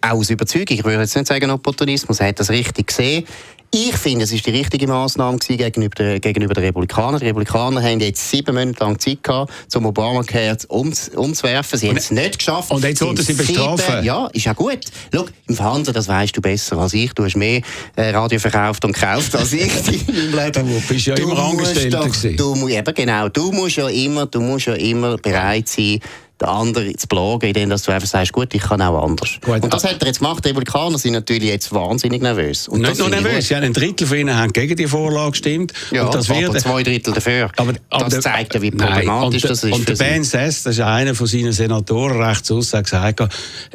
Auch 0.00 0.12
aus 0.12 0.30
Überzeugung. 0.30 0.76
Ich 0.76 0.84
würde 0.84 1.00
jetzt 1.00 1.14
nicht 1.14 1.26
sagen 1.26 1.50
Opportunismus. 1.50 2.20
Er 2.20 2.28
hat 2.28 2.40
das 2.40 2.50
richtig 2.50 2.88
gesehen. 2.88 3.24
Ich 3.74 3.96
finde, 3.96 4.24
es 4.24 4.32
ist 4.32 4.44
die 4.46 4.50
richtige 4.50 4.86
Maßnahme 4.86 5.38
gegenüber, 5.38 5.94
der, 5.94 6.20
gegenüber 6.20 6.52
den 6.52 6.64
Republikanern. 6.64 7.18
Die 7.20 7.24
Republikaner 7.24 7.82
haben 7.82 8.00
jetzt 8.00 8.30
sieben 8.30 8.54
Monate 8.54 8.84
lang 8.84 8.98
Zeit 8.98 9.22
gehabt, 9.22 9.50
um 9.74 9.86
Obamacare 9.86 10.58
um, 10.68 10.92
umzuwerfen. 11.16 11.78
Sie 11.78 11.88
haben 11.88 11.96
es 11.96 12.10
nicht 12.10 12.38
geschafft. 12.38 12.70
und 12.70 12.84
jetzt 12.84 13.00
wollten 13.00 13.22
sie 13.22 13.32
bestrafen. 13.32 14.04
Ja, 14.04 14.26
ist 14.26 14.44
ja 14.44 14.52
gut. 14.52 14.80
Schau, 15.14 15.24
im 15.48 15.54
Fernsehen, 15.56 15.94
das 15.94 16.06
weißt 16.06 16.36
du 16.36 16.42
besser 16.42 16.76
als 16.76 16.92
ich. 16.92 17.14
Du 17.14 17.24
hast 17.24 17.34
mehr 17.34 17.62
äh, 17.96 18.10
Radio 18.10 18.38
verkauft 18.38 18.84
und 18.84 18.92
gekauft 18.92 19.34
als 19.34 19.54
ich 19.54 19.62
in 19.88 20.06
meinem 20.14 20.44
Leben. 20.44 20.82
Du 20.82 20.94
bist 20.94 21.06
ja 21.06 21.14
immer 21.14 21.34
musst 21.34 21.40
Angestellter 21.40 21.98
doch- 21.98 22.06
gewesen. 22.08 22.36
Du, 22.36 22.68
eben 22.68 22.94
genau. 22.94 23.28
Du 23.30 23.52
musst 23.52 23.76
ja 23.76 23.88
immer, 23.88 24.26
du 24.26 24.42
musst 24.42 24.66
ja 24.66 24.74
immer 24.74 25.16
bereit 25.16 25.68
sein, 25.68 25.98
den 26.42 26.48
anderen 26.48 26.98
zu 26.98 27.06
plagen, 27.06 27.46
indem 27.46 27.70
dass 27.70 27.82
du 27.82 27.92
einfach 27.92 28.08
sagst, 28.08 28.32
gut, 28.32 28.54
ich 28.54 28.62
kann 28.62 28.82
auch 28.82 29.02
anders. 29.02 29.38
Gut, 29.40 29.62
und 29.62 29.72
das 29.72 29.84
hat 29.84 30.00
er 30.00 30.06
jetzt 30.06 30.18
gemacht. 30.18 30.44
Die 30.44 30.48
Republikaner 30.48 30.98
sind 30.98 31.12
natürlich 31.12 31.48
jetzt 31.48 31.72
wahnsinnig 31.72 32.22
nervös. 32.22 32.68
Und 32.68 32.82
Nicht 32.82 32.98
nur 32.98 33.08
nervös, 33.08 33.48
ja, 33.48 33.58
ein 33.58 33.72
Drittel 33.72 34.06
von 34.06 34.18
ihnen 34.18 34.36
haben 34.36 34.52
gegen 34.52 34.76
die 34.76 34.86
Vorlage 34.86 35.32
gestimmt. 35.32 35.72
Ja, 35.90 36.04
und 36.04 36.14
das 36.14 36.30
aber 36.30 36.40
wird, 36.40 36.60
zwei 36.60 36.82
Drittel 36.82 37.14
dafür. 37.14 37.50
Aber, 37.56 37.72
aber 37.90 38.08
das 38.08 38.20
zeigt 38.20 38.54
ja, 38.54 38.62
wie 38.62 38.70
Nein, 38.70 38.88
problematisch 38.88 39.44
und, 39.44 39.50
das 39.50 39.64
ist. 39.64 39.72
Und 39.72 39.88
der. 39.88 39.96
Ben 39.96 40.24
Sess, 40.24 40.64
das 40.64 40.74
ist 40.74 40.80
einer 40.80 41.14
von 41.14 41.26
seinen 41.26 41.52
Senatoren 41.52 42.20
rechts 42.20 42.50
aus, 42.50 42.74
hat 42.74 42.84
gesagt, 42.84 43.20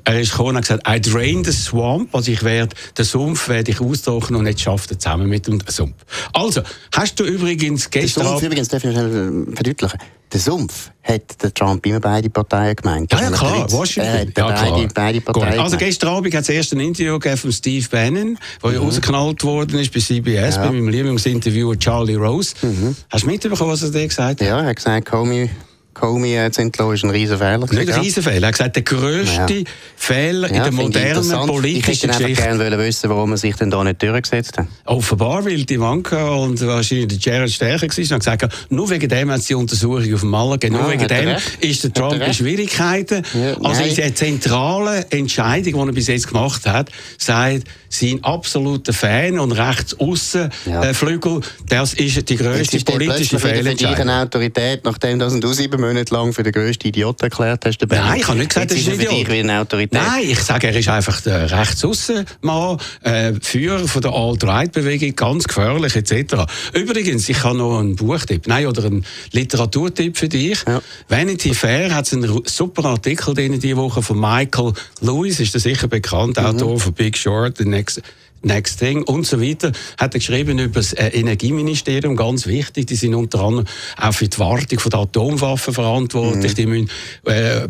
er 0.03 0.19
ist 0.19 0.32
gekommen 0.32 0.58
und 0.58 0.62
gesagt, 0.62 0.88
I 0.88 0.99
drain 0.99 1.43
the 1.43 1.51
swamp, 1.51 2.13
also 2.13 2.32
ich 2.32 2.43
werde, 2.43 2.75
den 2.97 3.06
Sumpf 3.06 3.47
werde 3.47 3.71
ich 3.71 3.80
austrocknen 3.80 4.39
und 4.39 4.47
jetzt 4.47 4.62
schafft 4.62 4.91
er 4.91 4.99
zusammen 4.99 5.30
mit 5.30 5.47
dem 5.47 5.60
Sumpf. 5.67 5.95
Also, 6.34 6.62
hast 6.91 7.19
du 7.19 7.23
übrigens 7.23 7.89
gestern... 7.89 8.25
Sumpf 8.25 8.43
übrigens, 8.43 8.67
darf 8.67 8.84
ich 8.84 8.95
äh, 8.95 9.56
verdeutlichen. 9.56 9.99
Der 10.34 10.40
Sumpf 10.42 10.92
hat 11.04 11.42
der 11.42 11.54
Trump 11.54 11.86
immer 11.86 12.02
beide 12.02 12.30
Parteien 12.30 12.76
gemeint. 12.76 13.12
Ja, 13.13 13.22
ja, 13.22 13.30
ist 13.30 13.40
klar. 13.40 13.72
Washington. 13.72 14.12
Er 14.12 14.20
hat 14.22 14.38
ja, 14.38 14.72
beide, 14.72 14.94
beide. 14.94 15.22
Parteien 15.22 15.60
Also 15.60 15.78
gestern 15.78 16.10
Abend 16.10 16.34
hat 16.36 16.42
es 16.42 16.50
erst 16.50 16.74
ein 16.74 16.82
Interview 16.82 17.18
gegeben 17.18 17.38
von 17.38 17.52
Steve 17.54 17.88
Bannon, 17.90 18.38
der 18.62 18.72
ja 18.74 18.80
rausgeknallt 18.80 19.44
worden 19.46 19.80
ist 19.80 19.94
bei 19.94 20.02
CBS, 20.02 20.58
bei 20.58 20.66
meinem 20.66 20.90
Lieblingsinterviewer 20.90 21.80
Charlie 21.80 22.16
Rose. 22.16 22.56
Hast 23.10 23.24
du 23.24 23.28
mitbekommen, 23.28 23.72
was 23.72 23.84
er 23.84 23.92
dir 23.92 24.08
gesagt 24.08 24.42
hat? 24.42 24.48
Ja, 24.48 24.60
er 24.60 24.66
hat 24.66 24.76
gesagt, 24.76 25.06
call 25.06 25.26
me, 25.26 25.50
Comey 25.99 26.36
äh, 26.36 26.51
zu 26.51 26.62
entlassen, 26.62 26.93
ist 26.93 27.03
ein 27.03 27.10
riesen 27.10 27.38
Fehler. 27.38 27.60
Nicht 27.60 27.93
ein 27.93 27.99
riesen 27.99 28.23
Fehler. 28.23 28.41
Er 28.41 28.47
hat 28.47 28.53
gesagt, 28.53 28.75
der 28.75 28.83
grösste 28.83 29.53
ja. 29.53 29.63
Fehler 29.95 30.49
ja, 30.49 30.57
in 30.57 30.63
der 30.63 30.71
modernen 30.71 31.47
politischen 31.47 32.10
Geschichte. 32.10 32.31
Ich 32.31 32.39
hätte 32.39 32.57
gerne 32.57 32.77
wissen, 32.77 33.10
warum 33.10 33.31
er 33.31 33.38
sich 33.38 33.55
denn 33.55 33.71
da 33.71 33.83
nicht 33.83 34.01
durchgesetzt 34.01 34.57
hat. 34.57 34.67
Offenbar, 34.86 35.45
weil 35.45 35.63
die 35.63 35.73
Ivanka 35.73 36.29
und 36.36 36.65
wahrscheinlich 36.65 37.07
der 37.07 37.17
Jared 37.17 37.51
stärker 37.51 37.88
waren 37.88 38.13
und 38.13 38.19
gesagt 38.19 38.47
nur 38.69 38.89
wegen 38.89 39.10
dem 39.10 39.31
hat 39.31 39.41
sie 39.41 39.49
die 39.49 39.55
Untersuchung 39.55 40.13
auf 40.13 40.21
dem 40.21 40.29
Malaga, 40.29 40.69
nur 40.69 40.83
ah, 40.83 40.91
wegen 40.91 41.07
dem 41.07 41.36
ist 41.62 41.83
der 41.83 41.93
Trump 41.93 42.21
in 42.21 42.33
Schwierigkeiten. 42.33 43.23
Ja, 43.33 43.57
also 43.63 43.83
in 43.83 43.95
der 43.95 44.15
zentralen 44.15 45.05
Entscheidung, 45.10 45.73
die 45.73 45.89
er 45.89 45.93
bis 45.93 46.07
jetzt 46.07 46.27
gemacht 46.27 46.65
hat, 46.65 46.91
sagt, 47.17 47.63
sein 47.89 48.23
absoluter 48.23 48.93
Fan 48.93 49.39
und 49.39 49.51
rechts 49.53 49.97
außen 49.99 50.49
ja. 50.65 50.83
äh, 50.83 50.93
Flügel, 50.93 51.41
das 51.69 51.93
ist 51.93 52.29
die 52.29 52.36
grösste 52.36 52.79
politische 52.79 53.39
Fehlentscheidung. 53.39 54.05
Für 54.07 54.13
Autorität, 54.13 54.83
nachdem 54.83 55.19
du 55.19 55.53
sieben 55.53 55.79
Monate 55.88 56.13
lang 56.13 56.34
für 56.34 56.43
den 56.43 56.52
grössten 56.52 56.88
Idiot 56.88 57.21
erklärt 57.21 57.65
hast. 57.65 57.82
Nein, 57.88 58.19
ich 58.19 58.28
habe 58.28 58.38
nicht 58.38 58.50
gesagt, 58.50 58.71
das 58.71 58.78
ist 58.78 58.89
ein 58.89 59.00
Idiot. 59.00 59.30
Eine 59.30 59.62
Autorität. 59.62 59.93
Nein, 59.93 60.23
ich 60.30 60.39
sage, 60.39 60.67
er 60.67 60.76
ist 60.76 60.89
einfach 60.89 61.21
der 61.21 61.50
rechts 61.50 61.84
außen 61.86 62.26
Mann, 62.41 62.78
äh, 63.02 63.34
Führer 63.41 63.88
von 63.88 64.02
der 64.02 64.12
Alt-Right-Bewegung, 64.12 65.15
ganz 65.15 65.47
gefährlich 65.47 65.95
etc. 65.95 66.45
Übrigens, 66.73 67.30
ich 67.30 67.43
habe 67.43 67.58
noch 67.58 67.80
einen 67.80 67.95
Buchtipp, 67.95 68.47
nein, 68.47 68.67
oder 68.67 68.86
einen 68.86 69.06
Literaturtipp 69.32 70.17
für 70.17 70.30
dich. 70.30 70.63
Ja. 70.67 70.82
Vanity 71.08 71.54
Fair 71.54 71.93
hat 71.93 72.12
einen 72.13 72.41
super 72.45 72.86
Artikel 72.86 73.34
diese 73.34 73.78
Woche 73.78 74.02
von 74.02 74.19
Michael 74.19 74.73
Lewis, 75.02 75.39
ist 75.39 75.56
das 75.56 75.63
sicher 75.63 75.88
bekannt, 75.88 76.38
mhm. 76.38 76.45
Autor 76.45 76.80
von 76.80 76.93
Big 76.93 77.17
Short, 77.17 77.60
next 77.62 78.02
Next 78.41 78.80
Thing 78.80 79.04
und 79.04 79.26
so 79.26 79.41
weiter, 79.41 79.71
hat 79.97 80.13
er 80.13 80.19
geschrieben 80.19 80.60
über 80.60 80.80
das 80.80 80.93
äh, 80.93 81.08
Energieministerium, 81.08 82.15
ganz 82.15 82.45
wichtig. 82.47 82.88
Die 82.88 82.95
sind 82.95 83.15
unter 83.15 83.41
anderem 83.41 83.65
auch 83.97 84.13
für 84.13 84.28
die 84.28 84.38
Wartung 84.39 84.80
der 84.91 85.00
Atomwaffen 85.00 85.73
verantwortlich. 85.73 86.52
Mhm. 86.52 86.56
Die 86.56 86.65
müssen 86.65 86.89
äh, 87.26 87.67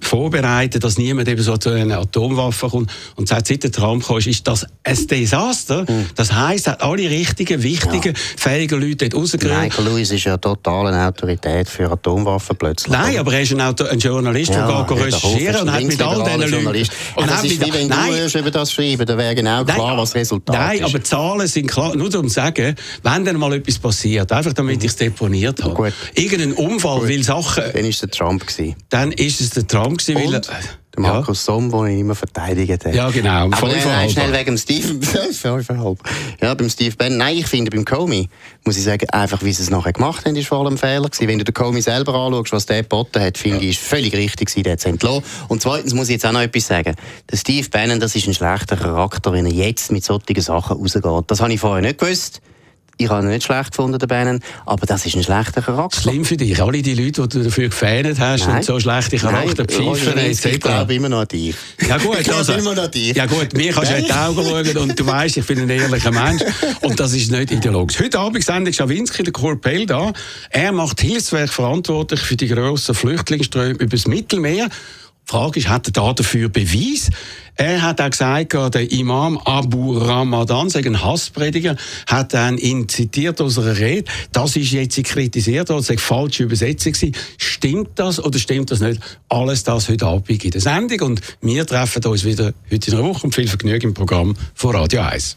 vorbereiten, 0.00 0.80
dass 0.80 0.98
niemand 0.98 1.28
eben 1.28 1.42
so 1.42 1.56
zu 1.56 1.70
einer 1.70 1.98
Atomwaffe 1.98 2.68
kommt. 2.68 2.90
Und 3.16 3.28
seit, 3.28 3.46
seit 3.46 3.64
der 3.64 3.72
Trump 3.72 4.06
kam, 4.06 4.18
ist 4.18 4.46
das 4.46 4.66
ein 4.82 5.06
Desaster. 5.06 5.82
Mhm. 5.82 6.06
Das 6.14 6.32
heisst, 6.32 6.66
er 6.66 6.74
hat 6.74 6.82
alle 6.82 7.08
richtigen, 7.08 7.62
wichtigen, 7.62 8.14
ja. 8.14 8.20
fähigen 8.36 8.80
Leute 8.80 9.08
dort 9.08 9.22
rausgerührt. 9.22 9.62
Michael 9.62 9.84
Lewis 9.84 10.10
ist 10.10 10.24
ja 10.24 10.36
total 10.36 10.88
eine 10.88 11.06
Autorität 11.06 11.68
für 11.68 11.90
Atomwaffen 11.90 12.56
plötzlich. 12.56 12.92
Nein, 12.92 13.18
aber 13.18 13.34
er 13.34 13.42
ist 13.42 13.52
ein, 13.52 13.60
Auto, 13.60 13.84
ein 13.84 13.98
Journalist, 13.98 14.50
ja, 14.52 14.66
der 14.66 14.96
geht 14.96 15.06
recherchieren 15.06 15.62
und 15.62 15.72
hat 15.72 15.84
mit 15.84 16.02
all 16.02 16.24
diesen 16.24 16.64
Leuten... 16.64 16.88
Und 17.16 17.30
das 17.30 17.44
ist 17.44 17.64
wie 17.64 17.72
wenn 17.72 17.88
nein, 17.88 18.12
du 18.30 18.38
über 18.38 18.50
das 18.50 18.72
schreiben, 18.72 19.06
dann 19.06 19.18
wäre 19.18 19.34
genau 19.34 19.64
klar, 19.64 20.03
was 20.04 20.14
Resultat 20.14 20.56
Nein, 20.56 20.78
ist. 20.78 20.84
aber 20.84 21.02
Zahlen 21.02 21.46
sind 21.46 21.66
klar. 21.66 21.96
Nur 21.96 22.06
um 22.14 22.28
zu 22.28 22.28
sagen, 22.28 22.74
wenn 23.02 23.24
dann 23.24 23.38
mal 23.38 23.52
etwas 23.54 23.78
passiert, 23.78 24.30
einfach 24.32 24.52
damit 24.52 24.76
mhm. 24.78 24.84
ich 24.84 24.90
es 24.90 24.96
deponiert 24.96 25.62
habe. 25.62 25.74
Gut. 25.74 25.92
Irgendein 26.14 26.52
Unfall, 26.52 27.00
Gut. 27.00 27.08
weil 27.08 27.22
Sachen... 27.22 27.64
Dann 27.72 27.82
war 27.82 27.90
es 27.90 27.98
der 28.00 28.10
Trump. 28.10 28.46
Gewesen. 28.46 28.76
Dann 28.90 29.12
ist 29.12 29.40
es 29.40 29.50
der 29.50 29.66
Trump 29.66 29.98
gewesen, 29.98 30.32
weil... 30.32 30.40
Der 30.94 31.02
Markus 31.02 31.46
ja. 31.46 31.54
Somm, 31.54 31.70
den 31.70 31.86
ich 31.86 32.00
immer 32.00 32.14
verteidigt 32.14 32.84
habe. 32.84 32.96
Ja, 32.96 33.10
genau. 33.10 33.46
Aber 33.50 33.68
nein, 33.68 34.08
schnell 34.10 34.32
wegen 34.32 34.56
Steve. 34.56 34.98
ja, 36.40 36.54
beim 36.54 36.70
Steve 36.70 36.96
Bannon. 36.96 37.18
Nein, 37.18 37.38
ich 37.38 37.46
finde, 37.46 37.70
beim 37.70 37.84
Comey, 37.84 38.28
muss 38.64 38.76
ich 38.76 38.84
sagen, 38.84 39.08
einfach, 39.10 39.42
wie 39.42 39.52
sie 39.52 39.62
es 39.62 39.70
nachher 39.70 39.92
gemacht 39.92 40.24
haben, 40.24 40.36
ist 40.36 40.48
vor 40.48 40.60
allem 40.60 40.74
ein 40.74 40.78
Fehler 40.78 41.08
gewesen. 41.08 41.28
Wenn 41.28 41.38
du 41.38 41.44
den 41.44 41.54
Comey 41.54 41.80
selber 41.80 42.14
anschaust, 42.14 42.52
was 42.52 42.66
der 42.66 42.82
geboten 42.82 43.20
hat, 43.20 43.38
finde 43.38 43.58
ja. 43.58 43.62
ich, 43.64 43.70
ist 43.70 43.80
völlig 43.80 44.14
richtig 44.14 44.48
gewesen, 44.48 44.62
den 44.62 44.78
zu 44.78 44.88
entlassen. 44.88 45.24
Und 45.48 45.62
zweitens 45.62 45.94
muss 45.94 46.08
ich 46.08 46.14
jetzt 46.14 46.26
auch 46.26 46.32
noch 46.32 46.42
etwas 46.42 46.66
sagen. 46.66 46.94
Der 47.30 47.36
Steve 47.36 47.68
Bannon, 47.68 47.98
das 47.98 48.14
ist 48.14 48.28
ein 48.28 48.34
schlechter 48.34 48.76
Charakter, 48.76 49.32
wenn 49.32 49.46
er 49.46 49.52
jetzt 49.52 49.90
mit 49.90 50.04
solchen 50.04 50.40
Sachen 50.40 50.76
rausgeht. 50.76 51.24
Das 51.26 51.40
habe 51.40 51.52
ich 51.52 51.60
vorher 51.60 51.82
nicht 51.82 51.98
gewusst 51.98 52.40
ich 52.96 53.08
habe 53.08 53.24
ihn 53.24 53.30
nicht 53.30 53.44
schlecht 53.44 53.70
gefunden, 53.70 53.98
den 53.98 54.08
Bannon, 54.08 54.40
aber 54.66 54.86
das 54.86 55.04
ist 55.06 55.16
ein 55.16 55.22
schlechter 55.22 55.62
Charakter. 55.62 56.00
Schlimm 56.00 56.24
für 56.24 56.36
dich. 56.36 56.60
Alle 56.62 56.82
die 56.82 56.94
Leute, 56.94 57.26
die 57.26 57.38
du 57.38 57.44
dafür 57.44 57.68
gefeiert 57.68 58.18
hast 58.18 58.46
Nein. 58.46 58.56
und 58.56 58.64
so 58.64 58.78
schlechte 58.78 59.16
Charakter 59.16 59.64
pfeifen 59.64 60.18
etc. 60.18 60.46
Ich 60.46 60.60
glaube 60.60 60.94
immer 60.94 61.08
noch 61.08 61.20
an 61.20 61.28
dich. 61.28 61.54
Ja 61.88 61.98
gut, 61.98 62.16
ich 62.20 62.32
also, 62.32 62.52
immer 62.52 62.74
noch 62.74 62.84
an 62.84 62.90
dich. 62.90 63.16
Ja 63.16 63.26
gut, 63.26 63.54
mir 63.54 63.72
kannst 63.72 63.90
du 63.92 63.96
in 63.96 64.04
die 64.04 64.12
Augen 64.12 64.44
schauen 64.44 64.76
und 64.76 64.98
du 64.98 65.06
weißt, 65.06 65.36
ich 65.36 65.46
bin 65.46 65.60
ein 65.60 65.70
ehrlicher 65.70 66.10
Mensch 66.10 66.42
und 66.82 66.98
das 66.98 67.12
ist 67.14 67.30
nicht 67.30 67.50
ideologisch. 67.50 67.98
Heute 68.00 68.18
Abend 68.18 68.44
sendet 68.44 68.74
Schawinski, 68.76 69.22
der 69.22 69.32
Korpel 69.32 69.86
da. 69.86 70.12
Er 70.50 70.72
macht 70.72 71.00
Hilfswerk 71.00 71.50
verantwortlich 71.50 72.20
für 72.20 72.36
die 72.36 72.48
grossen 72.48 72.94
Flüchtlingsströme 72.94 73.74
über 73.74 73.86
das 73.86 74.06
Mittelmeer. 74.06 74.68
Die 75.26 75.30
Frage 75.30 75.60
ist, 75.60 75.68
hat 75.68 75.88
er 75.88 75.92
da 75.92 76.12
dafür 76.12 76.48
Beweis? 76.50 77.10
Er 77.56 77.82
hat 77.82 78.00
auch 78.00 78.10
gesagt, 78.10 78.52
der 78.52 78.92
Imam 78.92 79.38
Abu 79.38 79.96
Ramadan, 79.96 80.68
ein 80.74 81.02
Hassprediger, 81.02 81.76
hat 82.06 82.34
dann 82.34 82.58
ihn 82.58 82.88
zitiert 82.88 83.40
aus 83.40 83.58
einer 83.58 83.78
Rede. 83.78 84.10
Das 84.32 84.56
ist 84.56 84.72
jetzt 84.72 85.02
kritisiert 85.04 85.70
worden, 85.70 85.82
sei 85.82 85.96
falsche 85.96 86.42
Übersetzung 86.42 86.92
gewesen. 86.92 87.14
Stimmt 87.38 87.90
das 87.94 88.22
oder 88.22 88.38
stimmt 88.38 88.70
das 88.70 88.80
nicht? 88.80 89.00
Alles 89.28 89.62
das 89.62 89.88
heute 89.88 90.06
Abend 90.06 90.44
in 90.44 90.50
der 90.50 90.60
Sendung 90.60 91.00
und 91.00 91.20
wir 91.40 91.66
treffen 91.66 92.04
uns 92.04 92.24
wieder 92.24 92.52
heute 92.70 92.90
in 92.90 92.96
der 92.96 93.04
Woche 93.04 93.24
und 93.24 93.34
viel 93.34 93.48
Vergnügen 93.48 93.88
im 93.88 93.94
Programm 93.94 94.34
von 94.54 94.74
Radio 94.74 95.00
1. 95.02 95.36